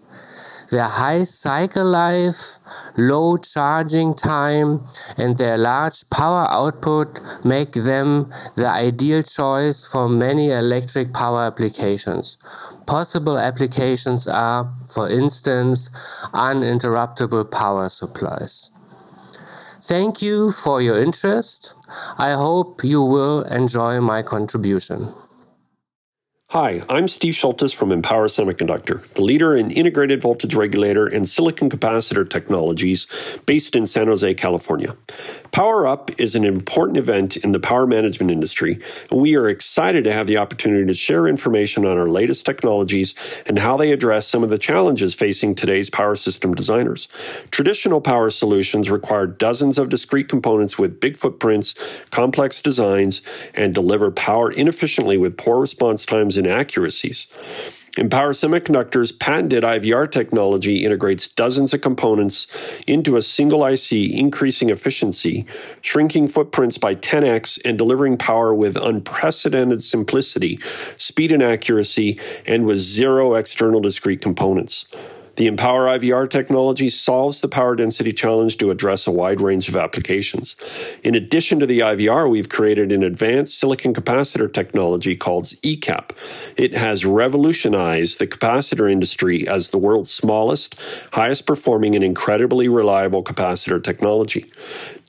Their 0.73 0.87
high 0.87 1.23
cycle 1.23 1.85
life, 1.85 2.57
low 2.97 3.37
charging 3.37 4.15
time, 4.15 4.81
and 5.19 5.37
their 5.37 5.55
large 5.55 6.09
power 6.09 6.47
output 6.49 7.19
make 7.45 7.73
them 7.73 8.33
the 8.55 8.69
ideal 8.69 9.21
choice 9.21 9.85
for 9.85 10.09
many 10.09 10.49
electric 10.49 11.13
power 11.13 11.41
applications. 11.41 12.39
Possible 12.87 13.37
applications 13.37 14.27
are, 14.27 14.73
for 14.87 15.07
instance, 15.07 15.91
uninterruptible 16.33 17.51
power 17.51 17.87
supplies. 17.87 18.71
Thank 19.79 20.23
you 20.23 20.49
for 20.49 20.81
your 20.81 20.99
interest. 20.99 21.75
I 22.17 22.31
hope 22.31 22.83
you 22.83 23.03
will 23.03 23.43
enjoy 23.43 24.01
my 24.01 24.23
contribution. 24.23 25.07
Hi, 26.53 26.83
I'm 26.87 27.07
Steve 27.07 27.33
Shultis 27.33 27.73
from 27.73 27.91
Empower 27.91 28.27
Semiconductor, 28.27 29.03
the 29.15 29.23
leader 29.23 29.55
in 29.55 29.71
integrated 29.71 30.21
voltage 30.21 30.53
regulator 30.53 31.07
and 31.07 31.27
silicon 31.27 31.67
capacitor 31.67 32.29
technologies 32.29 33.07
based 33.47 33.75
in 33.75 33.87
San 33.87 34.05
Jose, 34.05 34.35
California. 34.35 34.95
Power 35.53 35.85
Up 35.85 36.09
is 36.19 36.33
an 36.33 36.45
important 36.45 36.97
event 36.97 37.37
in 37.37 37.51
the 37.51 37.59
power 37.59 37.85
management 37.85 38.31
industry, 38.31 38.79
and 39.11 39.21
we 39.21 39.35
are 39.35 39.47
excited 39.47 40.03
to 40.03 40.11
have 40.11 40.25
the 40.25 40.37
opportunity 40.37 40.83
to 40.87 40.95
share 40.95 41.27
information 41.27 41.85
on 41.85 41.95
our 41.95 42.07
latest 42.07 42.43
technologies 42.43 43.13
and 43.45 43.59
how 43.59 43.77
they 43.77 43.91
address 43.91 44.27
some 44.27 44.43
of 44.43 44.49
the 44.49 44.57
challenges 44.57 45.13
facing 45.13 45.53
today's 45.53 45.91
power 45.91 46.15
system 46.15 46.55
designers. 46.55 47.07
Traditional 47.51 48.01
power 48.01 48.31
solutions 48.31 48.89
require 48.89 49.27
dozens 49.27 49.77
of 49.77 49.89
discrete 49.89 50.27
components 50.27 50.79
with 50.79 50.99
big 50.99 51.17
footprints, 51.17 51.75
complex 52.09 52.59
designs, 52.59 53.21
and 53.53 53.75
deliver 53.75 54.09
power 54.09 54.51
inefficiently 54.51 55.19
with 55.19 55.37
poor 55.37 55.59
response 55.59 56.03
times 56.03 56.35
inaccuracies. 56.35 57.27
Empower 57.95 58.33
Semiconductor's 58.33 59.11
patented 59.11 59.63
IVR 59.63 60.11
technology 60.11 60.83
integrates 60.83 61.27
dozens 61.27 61.75
of 61.75 61.81
components 61.81 62.47
into 62.87 63.17
a 63.17 63.21
single 63.21 63.63
IC, 63.63 63.91
increasing 63.91 64.71
efficiency, 64.71 65.45
shrinking 65.81 66.27
footprints 66.27 66.79
by 66.79 66.95
10x, 66.95 67.61
and 67.63 67.77
delivering 67.77 68.17
power 68.17 68.55
with 68.55 68.75
unprecedented 68.77 69.83
simplicity, 69.83 70.59
speed, 70.97 71.31
and 71.31 71.43
accuracy, 71.43 72.19
and 72.47 72.65
with 72.65 72.79
zero 72.79 73.35
external 73.35 73.79
discrete 73.79 74.21
components. 74.21 74.87
The 75.35 75.47
Empower 75.47 75.87
IVR 75.87 76.29
technology 76.29 76.89
solves 76.89 77.41
the 77.41 77.47
power 77.47 77.75
density 77.75 78.13
challenge 78.13 78.57
to 78.57 78.69
address 78.69 79.07
a 79.07 79.11
wide 79.11 79.41
range 79.41 79.67
of 79.67 79.75
applications. 79.75 80.55
In 81.01 81.15
addition 81.15 81.59
to 81.59 81.65
the 81.65 81.79
IVR, 81.79 82.29
we've 82.29 82.49
created 82.49 82.91
an 82.91 83.01
advanced 83.01 83.57
silicon 83.57 83.95
capacitor 83.95 84.51
technology 84.51 85.15
called 85.15 85.45
ECAP. 85.45 86.11
It 86.55 86.75
has 86.75 87.03
revolutionized 87.03 88.19
the 88.19 88.27
capacitor 88.27 88.91
industry 88.91 89.47
as 89.47 89.69
the 89.69 89.79
world's 89.79 90.13
smallest, 90.13 90.75
highest 91.13 91.47
performing, 91.47 91.95
and 91.95 92.03
incredibly 92.03 92.67
reliable 92.67 93.23
capacitor 93.23 93.83
technology. 93.83 94.51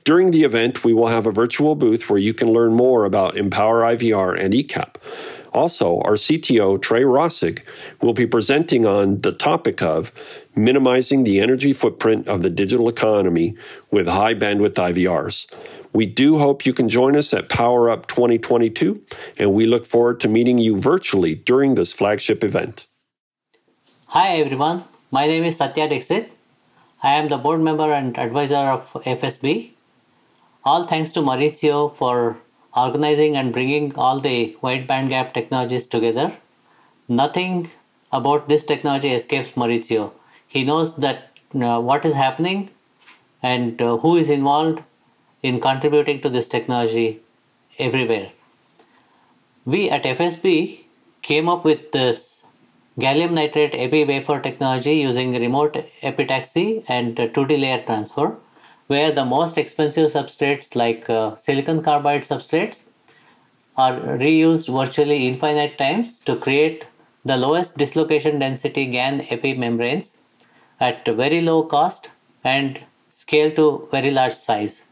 During 0.05 0.31
the 0.31 0.43
event, 0.43 0.83
we 0.83 0.93
will 0.93 1.07
have 1.07 1.27
a 1.27 1.31
virtual 1.31 1.75
booth 1.75 2.09
where 2.09 2.19
you 2.19 2.33
can 2.33 2.51
learn 2.51 2.73
more 2.73 3.05
about 3.05 3.37
Empower 3.37 3.81
IVR 3.81 4.39
and 4.39 4.53
ECAP. 4.53 4.95
Also, 5.55 6.01
our 6.01 6.15
CTO, 6.15 6.81
Trey 6.81 7.03
Roessig, 7.03 7.61
will 8.01 8.11
be 8.11 8.27
presenting 8.27 8.85
on 8.85 9.21
the 9.21 9.31
topic 9.31 9.81
of 9.81 10.11
minimizing 10.53 11.23
the 11.23 11.39
energy 11.39 11.71
footprint 11.71 12.27
of 12.27 12.41
the 12.41 12.49
digital 12.49 12.89
economy 12.89 13.55
with 13.89 14.05
high 14.05 14.33
bandwidth 14.33 14.73
IVRs. 14.73 15.49
We 15.93 16.07
do 16.07 16.39
hope 16.39 16.65
you 16.65 16.73
can 16.73 16.89
join 16.89 17.15
us 17.15 17.33
at 17.33 17.47
Power 17.47 17.89
Up 17.89 18.05
2022, 18.07 19.01
and 19.37 19.53
we 19.53 19.65
look 19.65 19.85
forward 19.85 20.19
to 20.19 20.27
meeting 20.27 20.57
you 20.57 20.77
virtually 20.77 21.35
during 21.35 21.75
this 21.75 21.93
flagship 21.93 22.43
event. 22.43 22.87
Hi 24.07 24.35
everyone, 24.39 24.83
my 25.09 25.25
name 25.25 25.45
is 25.45 25.55
Satya 25.55 25.87
Dixit. 25.87 26.33
I 27.01 27.13
am 27.13 27.29
the 27.29 27.37
board 27.37 27.61
member 27.61 27.93
and 27.93 28.17
advisor 28.19 28.67
of 28.75 28.91
FSB. 29.05 29.71
All 30.65 30.83
thanks 30.83 31.11
to 31.11 31.21
Maurizio 31.21 31.95
for 31.95 32.35
organizing 32.75 33.35
and 33.37 33.53
bringing 33.53 33.95
all 33.95 34.19
the 34.19 34.57
wide 34.61 34.87
bandgap 34.87 35.33
technologies 35.33 35.87
together. 35.87 36.35
Nothing 37.07 37.69
about 38.11 38.47
this 38.49 38.63
technology 38.63 39.09
escapes 39.09 39.51
Maurizio. 39.51 40.11
He 40.47 40.63
knows 40.63 40.95
that 40.97 41.31
uh, 41.53 41.79
what 41.81 42.05
is 42.05 42.13
happening 42.13 42.69
and 43.41 43.81
uh, 43.81 43.97
who 43.97 44.15
is 44.17 44.29
involved 44.29 44.83
in 45.41 45.59
contributing 45.59 46.21
to 46.21 46.29
this 46.29 46.47
technology 46.47 47.21
everywhere. 47.77 48.31
We 49.65 49.89
at 49.89 50.05
FSB 50.05 50.85
came 51.21 51.49
up 51.49 51.65
with 51.65 51.91
this 51.91 52.45
gallium 52.99 53.31
nitride 53.37 53.75
epi 53.85 54.03
wafer 54.05 54.39
technology 54.39 54.95
using 54.95 55.33
remote 55.33 55.73
epitaxy 56.01 56.83
and 56.87 57.15
2D 57.17 57.59
layer 57.59 57.81
transfer 57.85 58.37
where 58.87 59.11
the 59.11 59.25
most 59.25 59.57
expensive 59.57 60.11
substrates 60.11 60.75
like 60.75 61.09
uh, 61.09 61.35
silicon 61.35 61.81
carbide 61.81 62.23
substrates 62.23 62.81
are 63.77 63.99
reused 63.99 64.71
virtually 64.71 65.27
infinite 65.27 65.77
times 65.77 66.19
to 66.19 66.35
create 66.35 66.85
the 67.23 67.37
lowest 67.37 67.77
dislocation 67.77 68.39
density 68.39 68.85
GaN 68.85 69.21
epi 69.29 69.53
membranes 69.55 70.17
at 70.79 71.05
very 71.05 71.41
low 71.41 71.63
cost 71.63 72.09
and 72.43 72.81
scale 73.09 73.51
to 73.51 73.87
very 73.91 74.11
large 74.11 74.33
size. 74.33 74.83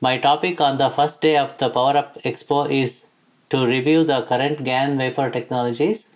My 0.00 0.16
topic 0.18 0.60
on 0.60 0.78
the 0.78 0.90
first 0.90 1.20
day 1.20 1.36
of 1.36 1.58
the 1.58 1.68
Power 1.68 1.96
Up 1.96 2.14
Expo 2.22 2.70
is 2.70 3.04
to 3.50 3.66
review 3.66 4.04
the 4.04 4.22
current 4.22 4.64
GaN 4.64 4.96
wafer 4.96 5.28
technologies 5.30 6.08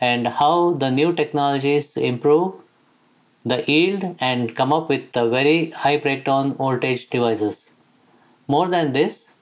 and 0.00 0.28
how 0.28 0.74
the 0.74 0.90
new 0.90 1.12
technologies 1.12 1.96
improve 1.96 2.54
the 3.44 3.62
yield 3.66 4.16
and 4.20 4.56
come 4.56 4.72
up 4.72 4.88
with 4.88 5.14
a 5.16 5.28
very 5.28 5.70
high 5.70 5.96
breakdown 5.96 6.54
voltage 6.54 7.10
devices. 7.10 7.72
More 8.48 8.68
than 8.68 8.92
this, 8.92 9.34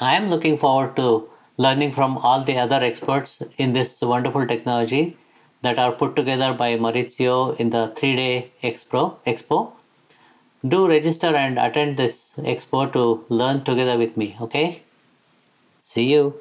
I 0.00 0.14
am 0.14 0.28
looking 0.28 0.58
forward 0.58 0.96
to 0.96 1.28
learning 1.56 1.92
from 1.92 2.18
all 2.18 2.42
the 2.42 2.58
other 2.58 2.82
experts 2.82 3.42
in 3.56 3.72
this 3.72 4.00
wonderful 4.00 4.46
technology 4.46 5.16
that 5.62 5.78
are 5.78 5.92
put 5.92 6.16
together 6.16 6.52
by 6.52 6.76
Maurizio 6.76 7.58
in 7.58 7.70
the 7.70 7.92
three-day 7.96 8.50
expo. 8.62 9.16
expo. 9.26 9.72
Do 10.66 10.88
register 10.88 11.34
and 11.34 11.58
attend 11.58 11.96
this 11.96 12.34
expo 12.38 12.92
to 12.92 13.24
learn 13.28 13.62
together 13.64 13.96
with 13.96 14.16
me, 14.16 14.36
okay? 14.40 14.82
See 15.78 16.12
you. 16.12 16.34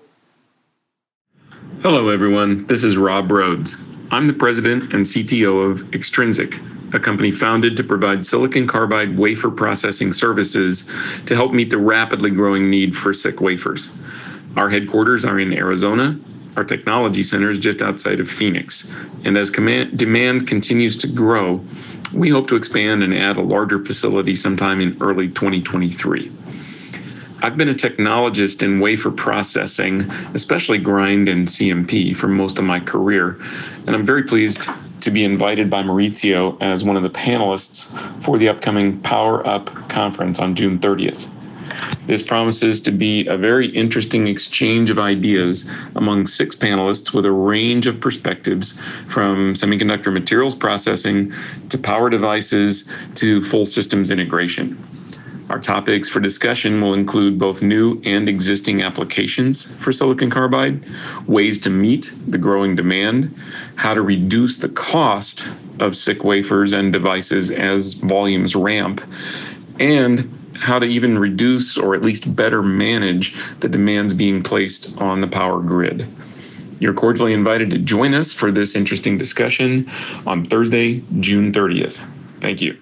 Hello, 1.82 2.10
everyone. 2.10 2.68
This 2.68 2.84
is 2.84 2.98
Rob 2.98 3.32
Rhodes. 3.32 3.76
I'm 4.12 4.28
the 4.28 4.34
president 4.34 4.94
and 4.94 5.06
CTO 5.06 5.72
of 5.72 5.94
Extrinsic, 5.94 6.60
a 6.92 7.00
company 7.00 7.32
founded 7.32 7.78
to 7.78 7.84
provide 7.84 8.26
silicon 8.26 8.68
carbide 8.68 9.18
wafer 9.18 9.50
processing 9.50 10.12
services 10.12 10.86
to 11.28 11.34
help 11.34 11.54
meet 11.54 11.70
the 11.70 11.78
rapidly 11.78 12.30
growing 12.30 12.70
need 12.70 12.94
for 12.94 13.14
SiC 13.14 13.40
wafers. 13.40 13.90
Our 14.58 14.70
headquarters 14.70 15.24
are 15.24 15.40
in 15.40 15.54
Arizona. 15.54 16.20
Our 16.58 16.66
technology 16.66 17.24
center 17.24 17.50
is 17.50 17.58
just 17.58 17.82
outside 17.82 18.20
of 18.20 18.30
Phoenix. 18.30 18.92
And 19.24 19.38
as 19.38 19.50
command, 19.50 19.98
demand 19.98 20.46
continues 20.46 20.98
to 20.98 21.08
grow, 21.08 21.66
we 22.12 22.28
hope 22.28 22.50
to 22.50 22.58
expand 22.58 23.04
and 23.04 23.14
add 23.14 23.38
a 23.38 23.42
larger 23.42 23.80
facility 23.80 24.36
sometime 24.36 24.82
in 24.82 24.98
early 25.00 25.30
2023. 25.30 26.30
I've 27.44 27.58
been 27.58 27.70
a 27.70 27.74
technologist 27.74 28.62
in 28.62 28.80
wafer 28.80 29.10
processing, 29.10 30.02
especially 30.36 30.78
grind 30.78 31.28
and 31.28 31.48
CMP, 31.48 32.16
for 32.16 32.28
most 32.28 32.60
of 32.60 32.66
my 32.66 32.80
career, 32.80 33.40
and 33.88 33.96
I'm 33.96 34.06
very 34.06 34.24
pleased 34.24 34.70
to 35.00 35.10
be 35.10 35.24
invited 35.24 35.68
by 35.68 35.82
Maurizio 35.82 36.56
as 36.62 36.84
one 36.84 36.98
of 36.98 37.02
the 37.02 37.10
panelists 37.10 37.98
for 38.24 38.38
the 38.38 38.48
upcoming 38.48 39.00
Power 39.02 39.46
Up 39.48 39.74
conference 39.90 40.40
on 40.40 40.54
June 40.54 40.78
30th. 40.78 41.28
This 42.06 42.22
promises 42.22 42.80
to 42.82 42.92
be 42.92 43.26
a 43.26 43.38
very 43.38 43.70
interesting 43.70 44.28
exchange 44.28 44.92
of 44.92 45.00
ideas 45.00 45.68
among 45.96 46.28
six 46.28 46.56
panelists 46.56 47.12
with 47.12 47.26
a 47.26 47.32
range 47.32 47.88
of 47.88 48.00
perspectives 48.00 48.80
from 49.08 49.56
semiconductor 49.56 50.14
materials 50.14 50.54
processing 50.54 51.34
to 51.70 51.78
power 51.80 52.12
devices 52.12 52.88
to 53.16 53.42
full 53.42 53.66
systems 53.66 54.12
integration. 54.12 54.78
Our 55.52 55.60
topics 55.60 56.08
for 56.08 56.22
discussion 56.22 56.80
will 56.80 56.94
include 56.94 57.38
both 57.38 57.62
new 57.62 58.02
and 58.06 58.30
existing 58.30 58.84
applications 58.84 59.70
for 59.84 59.92
silicon 59.92 60.30
carbide, 60.30 60.86
ways 61.28 61.60
to 61.60 61.70
meet 61.70 62.10
the 62.26 62.38
growing 62.38 62.74
demand, 62.78 63.38
how 63.76 63.94
to 63.94 64.02
reduce 64.02 64.60
the 64.60 64.70
cost 64.70 65.50
of 65.80 65.98
SiC 65.98 66.24
wafers 66.24 66.72
and 66.72 66.94
devices 66.94 67.52
as 67.52 67.96
volumes 67.96 68.56
ramp, 68.56 69.02
and 69.78 70.34
how 70.56 70.80
to 70.80 70.86
even 70.86 71.20
reduce 71.20 71.78
or 71.78 71.96
at 71.96 72.02
least 72.02 72.34
better 72.34 72.64
manage 72.64 73.36
the 73.60 73.68
demands 73.68 74.14
being 74.14 74.42
placed 74.42 74.98
on 75.02 75.20
the 75.20 75.28
power 75.28 75.60
grid. 75.60 76.08
You're 76.80 76.94
cordially 76.94 77.34
invited 77.34 77.70
to 77.72 77.78
join 77.78 78.14
us 78.14 78.32
for 78.32 78.54
this 78.54 78.74
interesting 78.74 79.18
discussion 79.18 79.92
on 80.26 80.46
Thursday, 80.46 81.04
June 81.20 81.52
30th. 81.52 82.00
Thank 82.40 82.62
you. 82.62 82.78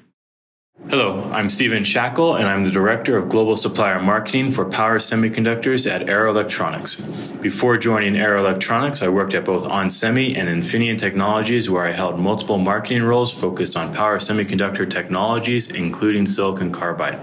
Hello, 0.88 1.30
I'm 1.32 1.52
Stephen 1.52 1.84
Shackle, 1.84 2.38
and 2.38 2.48
I'm 2.48 2.64
the 2.64 2.72
Director 2.72 3.16
of 3.16 3.30
Global 3.30 3.56
Supplier 3.56 4.02
Marketing 4.02 4.50
for 4.50 4.66
Power 4.66 4.98
Semiconductors 4.98 5.88
at 5.92 6.10
Arrow 6.10 6.32
Electronics. 6.32 6.96
Before 7.42 7.78
joining 7.78 8.18
Arrow 8.18 8.40
Electronics, 8.40 9.04
I 9.04 9.10
worked 9.10 9.36
at 9.36 9.46
both 9.46 9.66
onsemi 9.66 10.36
and 10.36 10.48
Infineon 10.48 10.98
Technologies, 10.98 11.70
where 11.70 11.86
I 11.86 11.92
held 11.92 12.18
multiple 12.18 12.58
marketing 12.58 13.04
roles 13.04 13.32
focused 13.32 13.76
on 13.76 13.94
power 13.94 14.18
semiconductor 14.18 14.90
technologies, 14.90 15.70
including 15.70 16.26
silicon 16.26 16.72
carbide. 16.72 17.20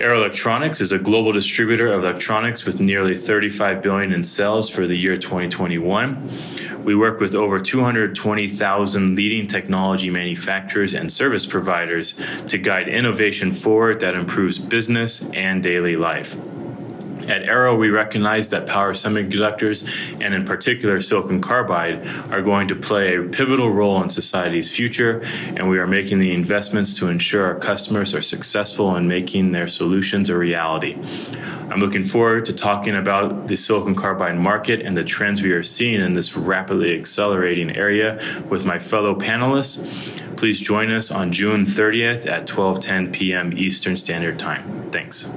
Arrow 0.00 0.18
Electronics 0.18 0.82
is 0.82 0.92
a 0.92 0.98
global 0.98 1.32
distributor 1.32 1.86
of 1.86 2.04
electronics 2.04 2.66
with 2.66 2.80
nearly 2.80 3.16
35 3.16 3.80
billion 3.80 4.12
in 4.12 4.24
sales 4.24 4.68
for 4.68 4.86
the 4.86 4.94
year 4.94 5.16
2021. 5.16 6.28
We 6.84 6.94
work 6.94 7.18
with 7.18 7.34
over 7.34 7.58
220,000 7.58 9.16
leading 9.16 9.46
technology 9.46 10.10
manufacturers 10.10 10.92
and 10.92 11.10
service 11.10 11.46
providers 11.46 12.14
to 12.48 12.58
guide 12.58 12.88
innovation 12.88 13.52
forward 13.52 14.00
that 14.00 14.14
improves 14.14 14.58
business 14.58 15.26
and 15.30 15.62
daily 15.62 15.96
life. 15.96 16.36
At 17.26 17.42
Arrow, 17.42 17.74
we 17.74 17.90
recognize 17.90 18.48
that 18.50 18.66
power 18.66 18.92
semiconductors, 18.92 19.86
and 20.20 20.32
in 20.32 20.44
particular 20.44 21.00
silicon 21.00 21.40
carbide, 21.40 22.06
are 22.30 22.42
going 22.42 22.68
to 22.68 22.76
play 22.76 23.16
a 23.16 23.22
pivotal 23.22 23.70
role 23.70 24.00
in 24.02 24.10
society's 24.10 24.74
future, 24.74 25.22
and 25.56 25.68
we 25.68 25.78
are 25.78 25.86
making 25.86 26.20
the 26.20 26.32
investments 26.32 26.96
to 26.98 27.08
ensure 27.08 27.44
our 27.44 27.58
customers 27.58 28.14
are 28.14 28.22
successful 28.22 28.94
in 28.96 29.08
making 29.08 29.52
their 29.52 29.66
solutions 29.66 30.30
a 30.30 30.36
reality. 30.36 30.96
I'm 31.68 31.80
looking 31.80 32.04
forward 32.04 32.44
to 32.44 32.52
talking 32.52 32.94
about 32.94 33.48
the 33.48 33.56
silicon 33.56 33.96
carbide 33.96 34.36
market 34.36 34.82
and 34.82 34.96
the 34.96 35.02
trends 35.02 35.42
we 35.42 35.50
are 35.50 35.64
seeing 35.64 36.00
in 36.00 36.14
this 36.14 36.36
rapidly 36.36 36.96
accelerating 36.96 37.76
area 37.76 38.20
with 38.48 38.64
my 38.64 38.78
fellow 38.78 39.16
panelists. 39.16 40.36
Please 40.36 40.60
join 40.60 40.92
us 40.92 41.10
on 41.10 41.32
June 41.32 41.64
30th 41.66 42.26
at 42.26 42.46
12:10 42.46 43.12
p.m. 43.12 43.52
Eastern 43.58 43.96
Standard 43.96 44.38
Time. 44.38 44.90
Thanks. 44.92 45.28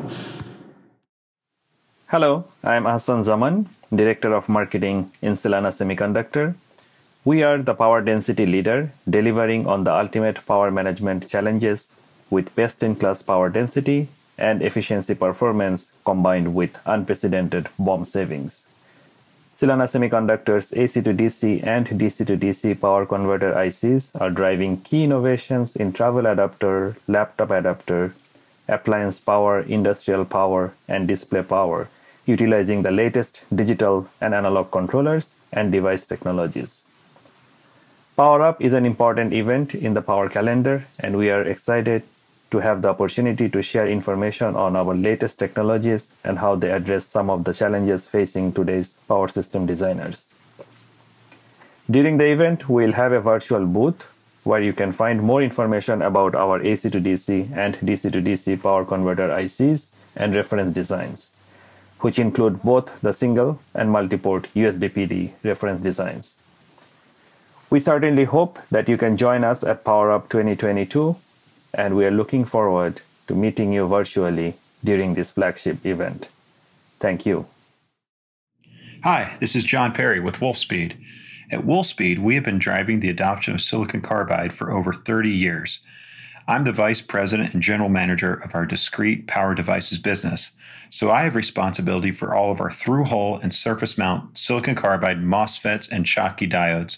Hello, 2.12 2.46
I'm 2.64 2.86
Hassan 2.86 3.24
Zaman, 3.24 3.70
Director 3.94 4.34
of 4.34 4.50
Marketing 4.50 5.12
in 5.22 5.34
Silanna 5.34 5.70
Semiconductor. 5.70 6.56
We 7.24 7.44
are 7.44 7.60
the 7.60 7.76
power 7.76 8.02
density 8.02 8.48
leader, 8.48 8.92
delivering 9.08 9.68
on 9.68 9.84
the 9.84 9.94
ultimate 9.94 10.44
power 10.48 10.72
management 10.72 11.30
challenges 11.30 11.94
with 12.32 12.56
best 12.56 12.82
in 12.82 12.96
class 12.96 13.22
power 13.22 13.48
density 13.48 14.08
and 14.40 14.64
efficiency 14.64 15.14
performance 15.14 16.00
combined 16.04 16.56
with 16.56 16.82
unprecedented 16.88 17.70
BOM 17.78 18.06
savings. 18.06 18.68
Silanna 19.56 19.86
Semiconductor's 19.86 20.74
AC 20.74 21.04
to 21.04 21.14
DC 21.14 21.64
and 21.64 21.86
DC 21.86 22.26
to 22.26 22.36
DC 22.36 22.82
power 22.82 23.06
converter 23.06 23.54
ICs 23.54 24.20
are 24.20 24.32
driving 24.32 24.82
key 24.82 25.04
innovations 25.04 25.76
in 25.76 25.94
travel 25.94 26.26
adapter, 26.26 26.96
laptop 27.08 27.52
adapter, 27.52 28.16
appliance 28.68 29.20
power, 29.20 29.60
industrial 29.60 30.26
power, 30.26 30.74
and 30.88 31.08
display 31.08 31.44
power 31.44 31.88
utilizing 32.30 32.84
the 32.84 32.92
latest 32.92 33.44
digital 33.54 34.08
and 34.22 34.34
analog 34.36 34.72
controllers 34.72 35.32
and 35.52 35.72
device 35.72 36.06
technologies. 36.06 36.86
Power 38.16 38.42
Up 38.44 38.62
is 38.62 38.74
an 38.74 38.86
important 38.86 39.34
event 39.34 39.74
in 39.74 39.94
the 39.94 40.02
Power 40.02 40.30
calendar, 40.30 40.86
and 41.00 41.18
we 41.18 41.30
are 41.30 41.42
excited 41.42 42.04
to 42.52 42.60
have 42.60 42.82
the 42.82 42.90
opportunity 42.90 43.48
to 43.50 43.62
share 43.62 43.88
information 43.88 44.56
on 44.56 44.76
our 44.76 44.94
latest 44.94 45.40
technologies 45.40 46.12
and 46.24 46.40
how 46.40 46.56
they 46.56 46.72
address 46.72 47.06
some 47.06 47.30
of 47.30 47.44
the 47.46 47.54
challenges 47.54 48.08
facing 48.08 48.52
today's 48.52 48.94
power 49.08 49.28
system 49.28 49.66
designers. 49.66 50.34
During 51.90 52.18
the 52.18 52.26
event, 52.26 52.68
we'll 52.70 52.94
have 52.94 53.14
a 53.14 53.22
virtual 53.22 53.66
booth 53.66 54.08
where 54.44 54.62
you 54.62 54.74
can 54.74 54.92
find 54.92 55.22
more 55.22 55.42
information 55.42 56.02
about 56.02 56.36
our 56.36 56.62
AC 56.62 56.90
to 56.90 57.02
DC 57.02 57.56
and 57.56 57.76
DC 57.78 58.12
to 58.12 58.22
DC 58.22 58.62
power 58.62 58.86
converter 58.86 59.30
ICs 59.30 59.92
and 60.16 60.36
reference 60.36 60.74
designs 60.74 61.39
which 62.02 62.20
include 62.20 62.62
both 62.64 63.00
the 63.02 63.14
single 63.14 63.60
and 63.74 63.92
multi-port 63.92 64.48
USB 64.56 64.90
PD 64.90 65.32
reference 65.44 65.82
designs. 65.82 66.38
We 67.70 67.80
certainly 67.80 68.26
hope 68.26 68.60
that 68.72 68.90
you 68.90 68.98
can 68.98 69.18
join 69.18 69.44
us 69.44 69.64
at 69.64 69.84
PowerUp 69.84 70.30
2022, 70.30 71.16
and 71.74 71.96
we 71.96 72.06
are 72.06 72.12
looking 72.12 72.46
forward 72.46 73.02
to 73.28 73.36
meeting 73.36 73.74
you 73.74 73.88
virtually 73.88 74.56
during 74.84 75.14
this 75.14 75.32
flagship 75.32 75.86
event. 75.86 76.30
Thank 77.00 77.26
you. 77.26 77.46
Hi, 79.04 79.38
this 79.40 79.56
is 79.56 79.64
John 79.64 79.94
Perry 79.94 80.20
with 80.20 80.40
Wolfspeed. 80.40 80.98
At 81.52 81.62
Wolfspeed, 81.62 82.20
we 82.20 82.36
have 82.36 82.44
been 82.44 82.60
driving 82.60 83.00
the 83.00 83.10
adoption 83.10 83.54
of 83.54 83.62
silicon 83.62 84.02
carbide 84.02 84.54
for 84.54 84.72
over 84.72 84.94
30 84.94 85.30
years. 85.30 85.80
I'm 86.48 86.64
the 86.64 86.72
vice 86.72 87.02
president 87.02 87.54
and 87.54 87.62
general 87.62 87.90
manager 87.90 88.34
of 88.34 88.56
our 88.56 88.66
discrete 88.66 89.28
power 89.28 89.54
devices 89.54 90.00
business, 90.00 90.52
so 90.90 91.12
I 91.12 91.24
have 91.24 91.36
responsibility 91.36 92.12
for 92.12 92.34
all 92.34 92.52
of 92.52 92.60
our 92.60 92.72
through 92.72 93.06
hole 93.06 93.40
and 93.42 93.54
surface 93.54 93.98
mount 93.98 94.38
silicon 94.38 94.76
carbide 94.76 95.24
MOSFETs 95.24 95.92
and 95.92 96.06
Schottky 96.06 96.52
diodes. 96.52 96.98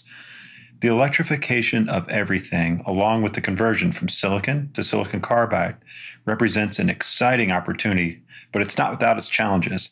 The 0.80 0.88
electrification 0.88 1.88
of 1.88 2.08
everything, 2.08 2.82
along 2.86 3.22
with 3.22 3.34
the 3.34 3.40
conversion 3.40 3.92
from 3.92 4.08
silicon 4.08 4.70
to 4.74 4.82
silicon 4.82 5.20
carbide, 5.20 5.76
represents 6.24 6.78
an 6.78 6.90
exciting 6.90 7.52
opportunity, 7.52 8.22
but 8.50 8.62
it's 8.62 8.78
not 8.78 8.90
without 8.90 9.18
its 9.18 9.28
challenges. 9.28 9.90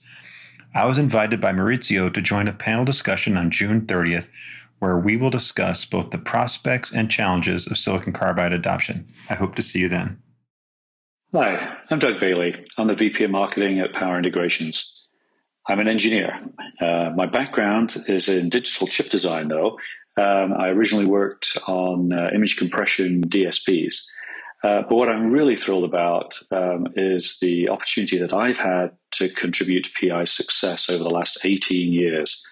I 0.75 0.87
was 0.87 0.99
invited 0.99 1.41
by 1.41 1.53
Maurizio 1.53 2.13
to 2.13 2.23
join 2.23 2.49
a 2.49 2.53
panel 2.53 2.85
discussion 2.85 3.37
on 3.37 3.51
June 3.51 3.83
30th 3.83 4.29
where 4.81 4.99
we 4.99 5.17
will 5.17 5.31
discuss 5.31 5.85
both 5.85 6.11
the 6.11 6.19
prospects 6.19 6.93
and 6.93 7.11
challenges 7.11 7.71
of 7.71 7.79
silicon 7.79 8.13
carbide 8.13 8.53
adoption. 8.53 9.07
I 9.29 9.35
hope 9.35 9.55
to 9.57 9.63
see 9.63 9.81
you 9.81 9.89
then. 9.89 10.21
Hi, 11.33 11.77
I'm 11.89 12.01
Doug 12.01 12.19
Bailey. 12.19 12.65
I'm 12.77 12.89
the 12.89 12.95
VP 12.95 13.23
of 13.23 13.31
Marketing 13.31 13.79
at 13.79 13.93
Power 13.93 14.19
Integrations. 14.19 15.07
I'm 15.69 15.79
an 15.79 15.87
engineer. 15.87 16.41
Uh, 16.81 17.13
my 17.15 17.27
background 17.27 17.95
is 18.09 18.29
in 18.29 18.49
digital 18.49 18.89
chip 18.89 19.11
design, 19.11 19.47
though. 19.47 19.79
Um, 20.17 20.53
I 20.53 20.71
originally 20.71 21.05
worked 21.05 21.57
on 21.69 22.13
uh, 22.13 22.31
image 22.35 22.57
compression 22.57 23.23
DSPs. 23.23 24.07
Uh, 24.65 24.83
but 24.83 24.97
what 24.97 25.09
I'm 25.09 25.31
really 25.31 25.55
thrilled 25.55 25.85
about 25.85 26.37
um, 26.51 26.89
is 26.97 27.39
the 27.39 27.69
opportunity 27.69 28.19
that 28.19 28.35
I've 28.35 28.59
had 28.59 28.91
to 29.13 29.29
contribute 29.29 29.85
to 29.85 29.91
PI's 29.93 30.33
success 30.33 30.91
over 30.91 31.05
the 31.05 31.11
last 31.11 31.47
18 31.47 31.93
years. 31.93 32.45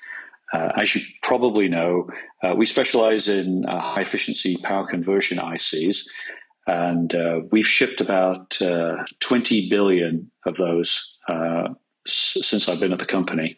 Uh, 0.53 0.71
as 0.81 0.95
you 0.95 1.01
probably 1.23 1.67
know, 1.67 2.07
uh, 2.45 2.55
we 2.57 2.65
specialize 2.65 3.29
in 3.29 3.67
uh, 3.67 3.81
high 3.81 4.03
efficiency 4.03 4.57
power 4.57 4.87
conversion 4.87 5.39
ICs, 5.39 6.07
and 6.69 7.15
uh, 7.15 7.41
we've 7.51 7.67
shipped 7.67 8.01
about 8.01 8.61
uh, 8.63 9.05
20 9.21 9.69
billion 9.69 10.31
of 10.47 10.57
those 10.57 11.17
uh, 11.29 11.71
s- 12.07 12.37
since 12.43 12.69
I've 12.69 12.81
been 12.81 12.93
at 12.93 12.99
the 12.99 13.07
company. 13.07 13.57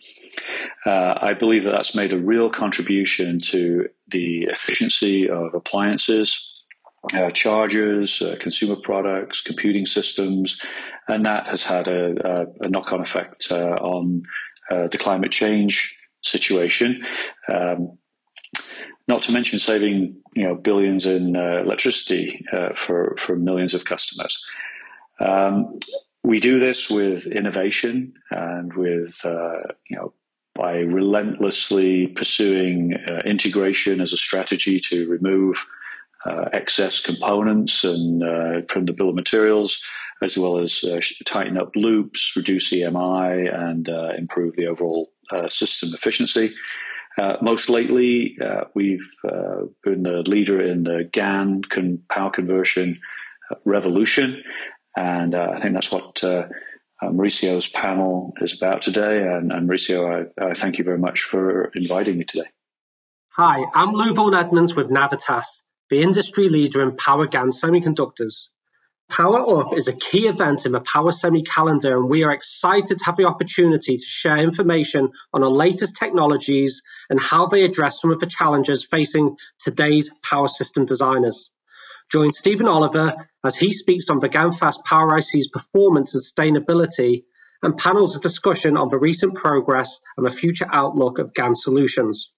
I 0.87 1.35
believe 1.35 1.65
that 1.65 1.73
that's 1.73 1.95
made 1.95 2.13
a 2.13 2.19
real 2.19 2.49
contribution 2.49 3.41
to 3.41 3.89
the 4.09 4.45
efficiency 4.45 5.29
of 5.29 5.55
appliances, 5.55 6.61
uh, 7.15 7.31
chargers, 7.31 8.23
uh, 8.23 8.37
consumer 8.41 8.77
products, 8.77 9.41
computing 9.43 9.87
systems, 9.87 10.61
and 11.09 11.25
that 11.27 11.49
has 11.49 11.65
had 11.65 11.89
a, 11.89 12.15
a, 12.25 12.67
a 12.67 12.69
knock-on 12.69 13.01
effect 13.01 13.49
uh, 13.51 13.77
on 13.81 14.23
uh, 14.71 14.87
the 14.89 14.99
climate 14.99 15.33
change 15.33 15.97
situation. 16.23 17.05
Um, 17.53 17.99
not 19.11 19.23
to 19.23 19.33
mention 19.33 19.59
saving 19.59 20.17
you 20.35 20.45
know 20.45 20.55
billions 20.55 21.05
in 21.07 21.37
uh, 21.37 21.63
electricity 21.67 22.47
uh, 22.53 22.71
for 22.75 23.17
for 23.19 23.37
millions 23.37 23.75
of 23.75 23.85
customers. 23.85 24.35
Um, 25.19 25.79
we 26.23 26.41
do 26.41 26.59
this 26.59 26.89
with 26.89 27.27
innovation 27.27 28.15
and 28.31 28.73
with 28.75 29.21
you 29.25 29.97
know 29.97 30.15
by 30.55 30.79
relentlessly 30.79 32.07
pursuing 32.09 32.93
integration 33.25 34.01
as 34.01 34.13
a 34.13 34.17
strategy 34.17 34.81
to 34.81 35.09
remove 35.09 35.67
uh, 36.25 36.49
excess 36.53 37.01
components 37.01 37.85
and 37.85 38.23
uh, 38.23 38.61
from 38.69 38.85
the 38.85 38.93
bill 38.93 39.09
of 39.09 39.15
materials, 39.15 39.83
as 40.23 40.37
well 40.37 40.59
as 40.59 40.85
uh, 40.85 41.01
tighten 41.25 41.57
up 41.57 41.75
loops, 41.75 42.33
reduce 42.37 42.71
EMI, 42.73 43.53
and 43.53 43.89
uh, 43.89 44.11
improve 44.19 44.55
the 44.57 44.67
overall 44.67 45.11
uh, 45.31 45.49
system 45.49 45.91
efficiency. 45.95 46.53
Uh, 47.19 47.37
most 47.43 47.69
lately, 47.69 48.39
uh, 48.41 48.65
we've 48.75 49.09
uh, 49.25 49.63
been 49.83 50.03
the 50.03 50.23
leader 50.27 50.61
in 50.61 50.85
the 50.85 51.09
GaN 51.13 51.63
con- 51.63 52.03
power 52.09 52.31
conversion 52.31 53.01
uh, 53.51 53.57
revolution, 53.65 54.43
and 54.97 55.35
I 55.35 55.57
think 55.57 55.75
that's 55.75 55.93
what. 55.93 56.23
Maurizio's 57.03 57.67
panel 57.67 58.35
is 58.43 58.55
about 58.55 58.83
today. 58.83 59.23
And, 59.23 59.51
and 59.51 59.67
Maurizio, 59.67 60.29
I, 60.39 60.49
I, 60.49 60.53
thank 60.53 60.77
you 60.77 60.85
very 60.85 60.99
much 60.99 61.23
for 61.23 61.71
inviting 61.75 62.19
me 62.19 62.25
today. 62.25 62.45
Hi, 63.31 63.65
I'm 63.73 63.95
Llew 63.95 64.13
Vaughan-Edmunds 64.13 64.77
with 64.77 64.91
Navitas 64.91 65.47
the 65.91 66.03
industry 66.03 66.49
leader 66.49 66.83
in 66.83 66.97
power 66.97 67.27
GaN 67.27 67.51
semiconductors. 67.51 68.47
Power 69.11 69.61
Up 69.61 69.77
is 69.77 69.89
a 69.89 69.93
key 69.93 70.29
event 70.29 70.67
in 70.67 70.73
the 70.73 70.81
Power 70.81 71.11
Semi 71.11 71.43
calendar, 71.43 71.97
and 71.97 72.09
we 72.09 72.23
are 72.23 72.31
excited 72.31 72.99
to 72.99 73.05
have 73.05 73.17
the 73.17 73.25
opportunity 73.25 73.97
to 73.97 74.05
share 74.07 74.39
information 74.39 75.11
on 75.33 75.43
our 75.43 75.51
latest 75.51 75.97
technologies 75.97 76.83
and 77.11 77.21
how 77.21 77.47
they 77.47 77.65
address 77.65 78.01
some 78.01 78.13
of 78.13 78.21
the 78.21 78.27
challenges 78.27 78.87
facing 78.87 79.37
today's 79.59 80.11
power 80.23 80.47
system 80.47 80.85
designers. 80.85 81.51
Join 82.13 82.31
Stephen 82.31 82.69
Oliver 82.69 83.29
as 83.45 83.57
he 83.57 83.73
speaks 83.73 84.09
on 84.11 84.21
the 84.21 84.29
GaNFast 84.29 84.85
Power 84.85 85.19
IC's 85.19 85.49
performance 85.49 86.15
and 86.15 86.23
sustainability 86.23 87.25
and 87.63 87.77
panels 87.77 88.17
a 88.17 88.21
discussion 88.21 88.77
on 88.77 88.91
the 88.91 88.99
recent 88.99 89.35
progress 89.35 89.99
and 90.17 90.25
the 90.25 90.31
future 90.31 90.69
outlook 90.71 91.19
of 91.19 91.35
GaN 91.35 91.57
solutions. 91.57 92.31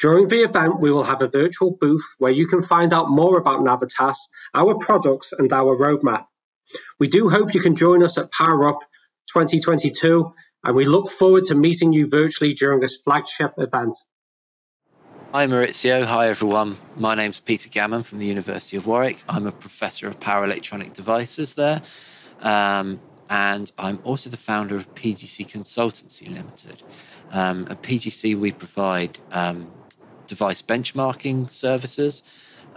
During 0.00 0.28
the 0.28 0.42
event, 0.42 0.80
we 0.80 0.92
will 0.92 1.04
have 1.04 1.22
a 1.22 1.28
virtual 1.28 1.76
booth 1.80 2.04
where 2.18 2.32
you 2.32 2.46
can 2.46 2.62
find 2.62 2.92
out 2.92 3.10
more 3.10 3.38
about 3.38 3.60
Navitas, 3.60 4.16
our 4.54 4.76
products, 4.76 5.32
and 5.32 5.52
our 5.52 5.76
roadmap. 5.76 6.26
We 6.98 7.08
do 7.08 7.28
hope 7.28 7.54
you 7.54 7.60
can 7.60 7.76
join 7.76 8.02
us 8.02 8.18
at 8.18 8.30
Power 8.32 8.68
Up 8.68 8.80
2022, 9.32 10.32
and 10.64 10.76
we 10.76 10.84
look 10.84 11.10
forward 11.10 11.44
to 11.44 11.54
meeting 11.54 11.92
you 11.92 12.08
virtually 12.08 12.54
during 12.54 12.80
this 12.80 12.96
flagship 12.96 13.54
event. 13.58 13.96
Hi 15.32 15.46
Maurizio, 15.46 16.04
hi 16.04 16.28
everyone. 16.28 16.76
My 16.96 17.14
name's 17.14 17.40
Peter 17.40 17.68
Gammon 17.68 18.02
from 18.02 18.18
the 18.18 18.26
University 18.26 18.76
of 18.76 18.86
Warwick. 18.86 19.22
I'm 19.28 19.46
a 19.46 19.52
professor 19.52 20.08
of 20.08 20.18
power 20.18 20.44
electronic 20.44 20.94
devices 20.94 21.54
there. 21.54 21.82
Um, 22.40 23.00
and 23.28 23.72
I'm 23.78 23.98
also 24.04 24.30
the 24.30 24.36
founder 24.36 24.76
of 24.76 24.94
PGC 24.94 25.50
Consultancy 25.50 26.28
Limited. 26.32 26.82
Um, 27.32 27.66
at 27.68 27.82
PGC, 27.82 28.38
we 28.38 28.52
provide 28.52 29.18
um, 29.32 29.72
device 30.26 30.62
benchmarking 30.62 31.50
services, 31.50 32.22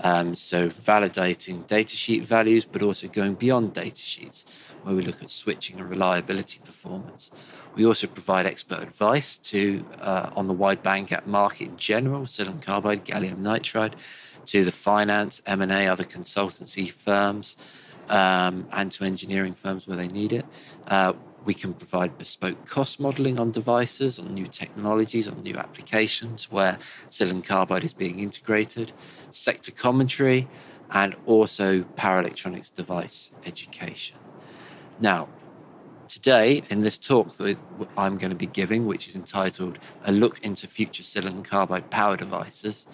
um, 0.03 0.35
so 0.35 0.69
validating 0.69 1.67
datasheet 1.67 2.23
values, 2.23 2.65
but 2.65 2.81
also 2.81 3.07
going 3.07 3.35
beyond 3.35 3.73
datasheets, 3.73 4.45
where 4.83 4.95
we 4.95 5.03
look 5.03 5.21
at 5.21 5.29
switching 5.29 5.79
and 5.79 5.89
reliability 5.89 6.59
performance. 6.63 7.31
We 7.75 7.85
also 7.85 8.07
provide 8.07 8.45
expert 8.45 8.81
advice 8.81 9.37
to 9.37 9.85
uh, 9.99 10.31
on 10.35 10.47
the 10.47 10.53
wide 10.53 10.83
bandgap 10.83 11.25
market 11.25 11.67
in 11.67 11.77
general, 11.77 12.25
silicon 12.25 12.61
carbide, 12.61 13.05
gallium 13.05 13.37
nitride, 13.37 13.93
to 14.45 14.63
the 14.63 14.71
finance, 14.71 15.41
M&A, 15.45 15.87
other 15.87 16.03
consultancy 16.03 16.89
firms, 16.89 17.55
um, 18.09 18.67
and 18.73 18.91
to 18.93 19.05
engineering 19.05 19.53
firms 19.53 19.87
where 19.87 19.97
they 19.97 20.07
need 20.07 20.33
it. 20.33 20.45
Uh, 20.87 21.13
we 21.45 21.53
can 21.53 21.73
provide 21.73 22.17
bespoke 22.17 22.65
cost 22.65 22.99
modeling 22.99 23.39
on 23.39 23.51
devices, 23.51 24.19
on 24.19 24.33
new 24.33 24.45
technologies, 24.45 25.27
on 25.27 25.41
new 25.41 25.55
applications 25.55 26.51
where 26.51 26.77
silicon 27.07 27.41
carbide 27.41 27.83
is 27.83 27.93
being 27.93 28.19
integrated, 28.19 28.91
sector 29.29 29.71
commentary, 29.71 30.47
and 30.91 31.15
also 31.25 31.83
power 31.95 32.19
electronics 32.19 32.69
device 32.69 33.31
education. 33.45 34.17
Now, 34.99 35.29
today 36.07 36.63
in 36.69 36.81
this 36.81 36.97
talk 36.97 37.29
that 37.37 37.57
I'm 37.97 38.17
going 38.17 38.31
to 38.31 38.35
be 38.35 38.47
giving, 38.47 38.85
which 38.85 39.07
is 39.07 39.15
entitled 39.15 39.79
A 40.03 40.11
Look 40.11 40.43
into 40.43 40.67
Future 40.67 41.03
Silicon 41.03 41.43
Carbide 41.43 41.89
Power 41.89 42.17
Devices, 42.17 42.87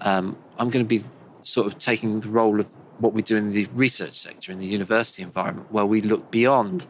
um, 0.00 0.36
I'm 0.58 0.70
going 0.70 0.84
to 0.84 0.88
be 0.88 1.04
sort 1.42 1.66
of 1.66 1.78
taking 1.78 2.20
the 2.20 2.28
role 2.28 2.58
of 2.58 2.74
what 2.98 3.12
we 3.12 3.22
do 3.22 3.36
in 3.36 3.52
the 3.52 3.66
research 3.74 4.14
sector, 4.14 4.52
in 4.52 4.58
the 4.58 4.66
university 4.66 5.22
environment, 5.22 5.72
where 5.72 5.86
we 5.86 6.00
look 6.00 6.30
beyond 6.30 6.86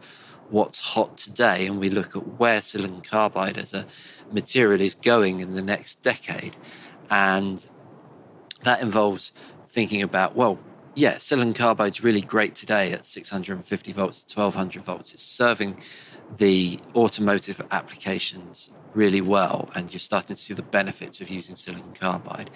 what's 0.49 0.79
hot 0.79 1.17
today 1.17 1.65
and 1.65 1.79
we 1.79 1.89
look 1.89 2.15
at 2.15 2.39
where 2.39 2.61
silicon 2.61 3.01
carbide 3.01 3.57
as 3.57 3.73
a 3.73 3.85
material 4.31 4.79
is 4.81 4.95
going 4.95 5.39
in 5.39 5.55
the 5.55 5.61
next 5.61 6.03
decade. 6.03 6.55
And 7.09 7.65
that 8.61 8.81
involves 8.81 9.31
thinking 9.67 10.01
about, 10.01 10.35
well, 10.35 10.59
yeah, 10.93 11.17
silicon 11.17 11.53
carbide's 11.53 12.03
really 12.03 12.21
great 12.21 12.55
today 12.55 12.91
at 12.93 13.05
650 13.05 13.91
volts 13.91 14.23
to 14.23 14.39
1200 14.39 14.83
volts. 14.83 15.13
It's 15.13 15.23
serving 15.23 15.81
the 16.37 16.79
automotive 16.95 17.61
applications 17.71 18.71
really 18.93 19.21
well, 19.21 19.69
and 19.75 19.91
you're 19.91 19.99
starting 19.99 20.35
to 20.35 20.41
see 20.41 20.53
the 20.53 20.61
benefits 20.61 21.19
of 21.19 21.29
using 21.29 21.55
silicon 21.55 21.93
carbide. 21.93 22.49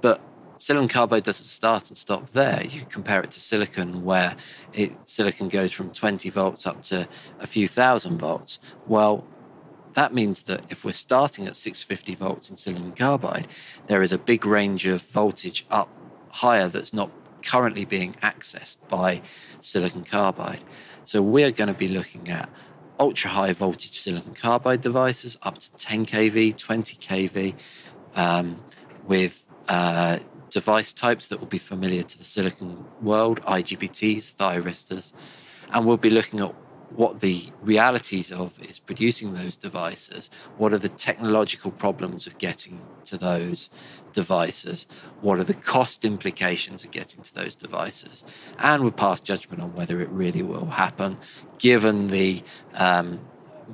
But 0.00 0.20
silicon 0.58 0.88
carbide 0.88 1.24
doesn't 1.24 1.44
start 1.44 1.88
and 1.88 1.96
stop 1.96 2.30
there. 2.30 2.62
You 2.64 2.84
compare 2.86 3.20
it 3.20 3.30
to 3.32 3.40
silicon, 3.40 4.04
where 4.04 4.36
it, 4.72 5.08
silicon 5.08 5.48
goes 5.48 5.72
from 5.72 5.90
20 5.90 6.30
volts 6.30 6.66
up 6.66 6.82
to 6.84 7.08
a 7.38 7.46
few 7.46 7.68
thousand 7.68 8.18
volts. 8.18 8.58
Well, 8.86 9.24
that 9.94 10.12
means 10.12 10.42
that 10.42 10.70
if 10.70 10.84
we're 10.84 10.92
starting 10.92 11.46
at 11.46 11.56
650 11.56 12.14
volts 12.14 12.50
in 12.50 12.56
silicon 12.56 12.92
carbide, 12.92 13.48
there 13.86 14.02
is 14.02 14.12
a 14.12 14.18
big 14.18 14.44
range 14.44 14.86
of 14.86 15.02
voltage 15.02 15.66
up 15.70 15.88
higher 16.30 16.68
that's 16.68 16.92
not 16.92 17.10
currently 17.42 17.84
being 17.84 18.12
accessed 18.14 18.78
by 18.88 19.22
silicon 19.60 20.04
carbide. 20.04 20.62
So 21.04 21.22
we're 21.22 21.52
going 21.52 21.68
to 21.68 21.78
be 21.78 21.88
looking 21.88 22.28
at 22.28 22.48
ultra 22.98 23.30
high 23.30 23.52
voltage 23.52 23.98
silicon 23.98 24.34
carbide 24.34 24.80
devices 24.80 25.38
up 25.42 25.58
to 25.58 25.72
10 25.74 26.06
kV, 26.06 26.56
20 26.56 26.96
kV, 26.96 27.54
um, 28.14 28.62
with 29.06 29.48
uh, 29.68 30.18
device 30.56 30.94
types 30.94 31.26
that 31.26 31.38
will 31.38 31.54
be 31.58 31.58
familiar 31.58 32.02
to 32.02 32.16
the 32.16 32.24
silicon 32.24 32.86
world, 33.02 33.42
IGBTs, 33.42 34.34
thyristors, 34.36 35.12
and 35.70 35.84
we'll 35.84 35.98
be 35.98 36.08
looking 36.08 36.40
at 36.40 36.54
what 36.88 37.20
the 37.20 37.50
realities 37.60 38.32
of 38.32 38.58
is 38.62 38.78
producing 38.78 39.34
those 39.34 39.54
devices. 39.54 40.30
What 40.56 40.72
are 40.72 40.78
the 40.78 40.88
technological 40.88 41.72
problems 41.72 42.26
of 42.26 42.38
getting 42.38 42.80
to 43.04 43.18
those 43.18 43.68
devices? 44.14 44.86
What 45.20 45.38
are 45.38 45.44
the 45.44 45.60
cost 45.74 46.06
implications 46.06 46.84
of 46.84 46.90
getting 46.90 47.22
to 47.24 47.34
those 47.34 47.54
devices? 47.54 48.24
And 48.58 48.82
we'll 48.82 48.92
pass 48.92 49.20
judgment 49.20 49.60
on 49.62 49.74
whether 49.74 50.00
it 50.00 50.08
really 50.08 50.42
will 50.42 50.70
happen, 50.84 51.18
given 51.58 52.06
the 52.06 52.42
um, 52.72 53.20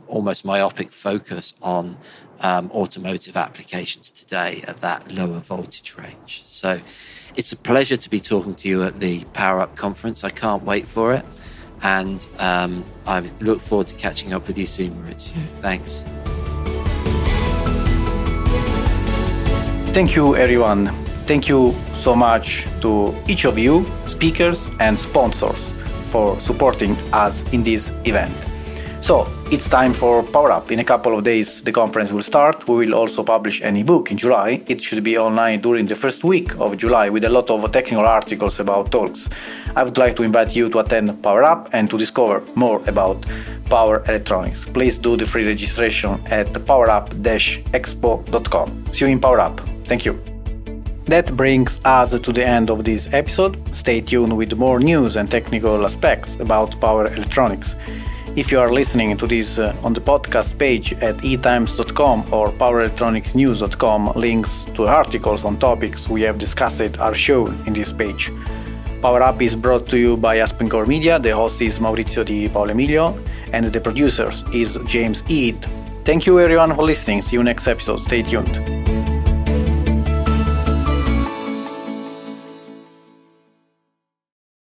almost 0.08 0.44
myopic 0.44 0.90
focus 0.90 1.54
on 1.62 1.98
um, 2.42 2.70
automotive 2.72 3.36
applications 3.36 4.10
today 4.10 4.62
at 4.66 4.78
that 4.78 5.10
lower 5.10 5.38
voltage 5.38 5.96
range. 5.96 6.42
So 6.44 6.80
it's 7.34 7.52
a 7.52 7.56
pleasure 7.56 7.96
to 7.96 8.10
be 8.10 8.20
talking 8.20 8.54
to 8.56 8.68
you 8.68 8.82
at 8.82 9.00
the 9.00 9.24
Power 9.32 9.60
Up 9.60 9.76
conference. 9.76 10.24
I 10.24 10.30
can't 10.30 10.62
wait 10.64 10.86
for 10.86 11.14
it. 11.14 11.24
And 11.82 12.28
um, 12.38 12.84
I 13.06 13.20
look 13.40 13.60
forward 13.60 13.88
to 13.88 13.96
catching 13.96 14.32
up 14.32 14.46
with 14.46 14.56
you 14.58 14.66
soon, 14.66 14.92
Maurizio. 14.94 15.44
Thanks. 15.60 16.04
Thank 19.92 20.14
you, 20.16 20.36
everyone. 20.36 20.86
Thank 21.26 21.48
you 21.48 21.74
so 21.94 22.14
much 22.14 22.66
to 22.80 23.14
each 23.28 23.44
of 23.44 23.58
you, 23.58 23.84
speakers 24.06 24.68
and 24.80 24.98
sponsors, 24.98 25.72
for 26.08 26.38
supporting 26.40 26.96
us 27.12 27.50
in 27.52 27.62
this 27.62 27.90
event. 28.04 28.51
So 29.02 29.26
it's 29.50 29.68
time 29.68 29.92
for 29.92 30.22
Power 30.22 30.50
Up. 30.52 30.70
In 30.70 30.78
a 30.78 30.84
couple 30.84 31.18
of 31.18 31.24
days, 31.24 31.60
the 31.60 31.72
conference 31.72 32.12
will 32.12 32.22
start. 32.22 32.68
We 32.68 32.86
will 32.86 32.94
also 32.94 33.24
publish 33.24 33.60
an 33.60 33.76
ebook 33.76 34.12
in 34.12 34.16
July. 34.16 34.62
It 34.68 34.80
should 34.80 35.02
be 35.02 35.18
online 35.18 35.60
during 35.60 35.86
the 35.86 35.96
first 35.96 36.22
week 36.22 36.54
of 36.60 36.76
July 36.76 37.08
with 37.08 37.24
a 37.24 37.28
lot 37.28 37.50
of 37.50 37.68
technical 37.72 38.06
articles 38.06 38.60
about 38.60 38.92
talks. 38.92 39.28
I 39.74 39.82
would 39.82 39.98
like 39.98 40.14
to 40.16 40.22
invite 40.22 40.54
you 40.54 40.68
to 40.68 40.78
attend 40.78 41.20
Power 41.20 41.42
Up 41.42 41.68
and 41.72 41.90
to 41.90 41.98
discover 41.98 42.44
more 42.54 42.80
about 42.86 43.26
power 43.68 44.04
electronics. 44.06 44.66
Please 44.66 44.98
do 44.98 45.16
the 45.16 45.26
free 45.26 45.48
registration 45.48 46.24
at 46.26 46.52
powerup-expo.com. 46.52 48.86
See 48.92 49.04
you 49.04 49.10
in 49.10 49.18
Power 49.18 49.40
Up. 49.40 49.60
Thank 49.88 50.04
you. 50.04 50.16
That 51.06 51.36
brings 51.36 51.80
us 51.84 52.20
to 52.20 52.32
the 52.32 52.46
end 52.46 52.70
of 52.70 52.84
this 52.84 53.08
episode. 53.12 53.60
Stay 53.74 54.00
tuned 54.00 54.36
with 54.36 54.56
more 54.56 54.78
news 54.78 55.16
and 55.16 55.28
technical 55.28 55.84
aspects 55.84 56.36
about 56.36 56.80
power 56.80 57.08
electronics. 57.08 57.74
If 58.34 58.50
you 58.50 58.60
are 58.60 58.72
listening 58.72 59.14
to 59.18 59.26
this 59.26 59.58
uh, 59.58 59.76
on 59.82 59.92
the 59.92 60.00
podcast 60.00 60.56
page 60.56 60.94
at 60.94 61.22
eetimes.com 61.22 62.32
or 62.32 62.48
powerelectronicsnews.com, 62.52 64.12
links 64.16 64.64
to 64.74 64.88
articles 64.88 65.44
on 65.44 65.58
topics 65.58 66.08
we 66.08 66.22
have 66.22 66.38
discussed 66.38 66.98
are 66.98 67.14
shown 67.14 67.62
in 67.66 67.74
this 67.74 67.92
page. 67.92 68.30
Power 69.02 69.22
Up 69.22 69.42
is 69.42 69.54
brought 69.54 69.86
to 69.88 69.98
you 69.98 70.16
by 70.16 70.38
AspenCore 70.38 70.86
Media. 70.86 71.18
The 71.18 71.34
host 71.36 71.60
is 71.60 71.78
Maurizio 71.78 72.24
Di 72.24 72.48
Paolo 72.48 72.70
Emilio, 72.70 73.18
and 73.52 73.66
the 73.66 73.80
producer 73.80 74.30
is 74.54 74.78
James 74.86 75.22
Ead. 75.28 75.56
Thank 76.06 76.24
you 76.24 76.40
everyone 76.40 76.74
for 76.74 76.84
listening. 76.84 77.20
See 77.20 77.36
you 77.36 77.42
next 77.42 77.66
episode. 77.66 78.00
Stay 78.00 78.22
tuned. 78.22 78.91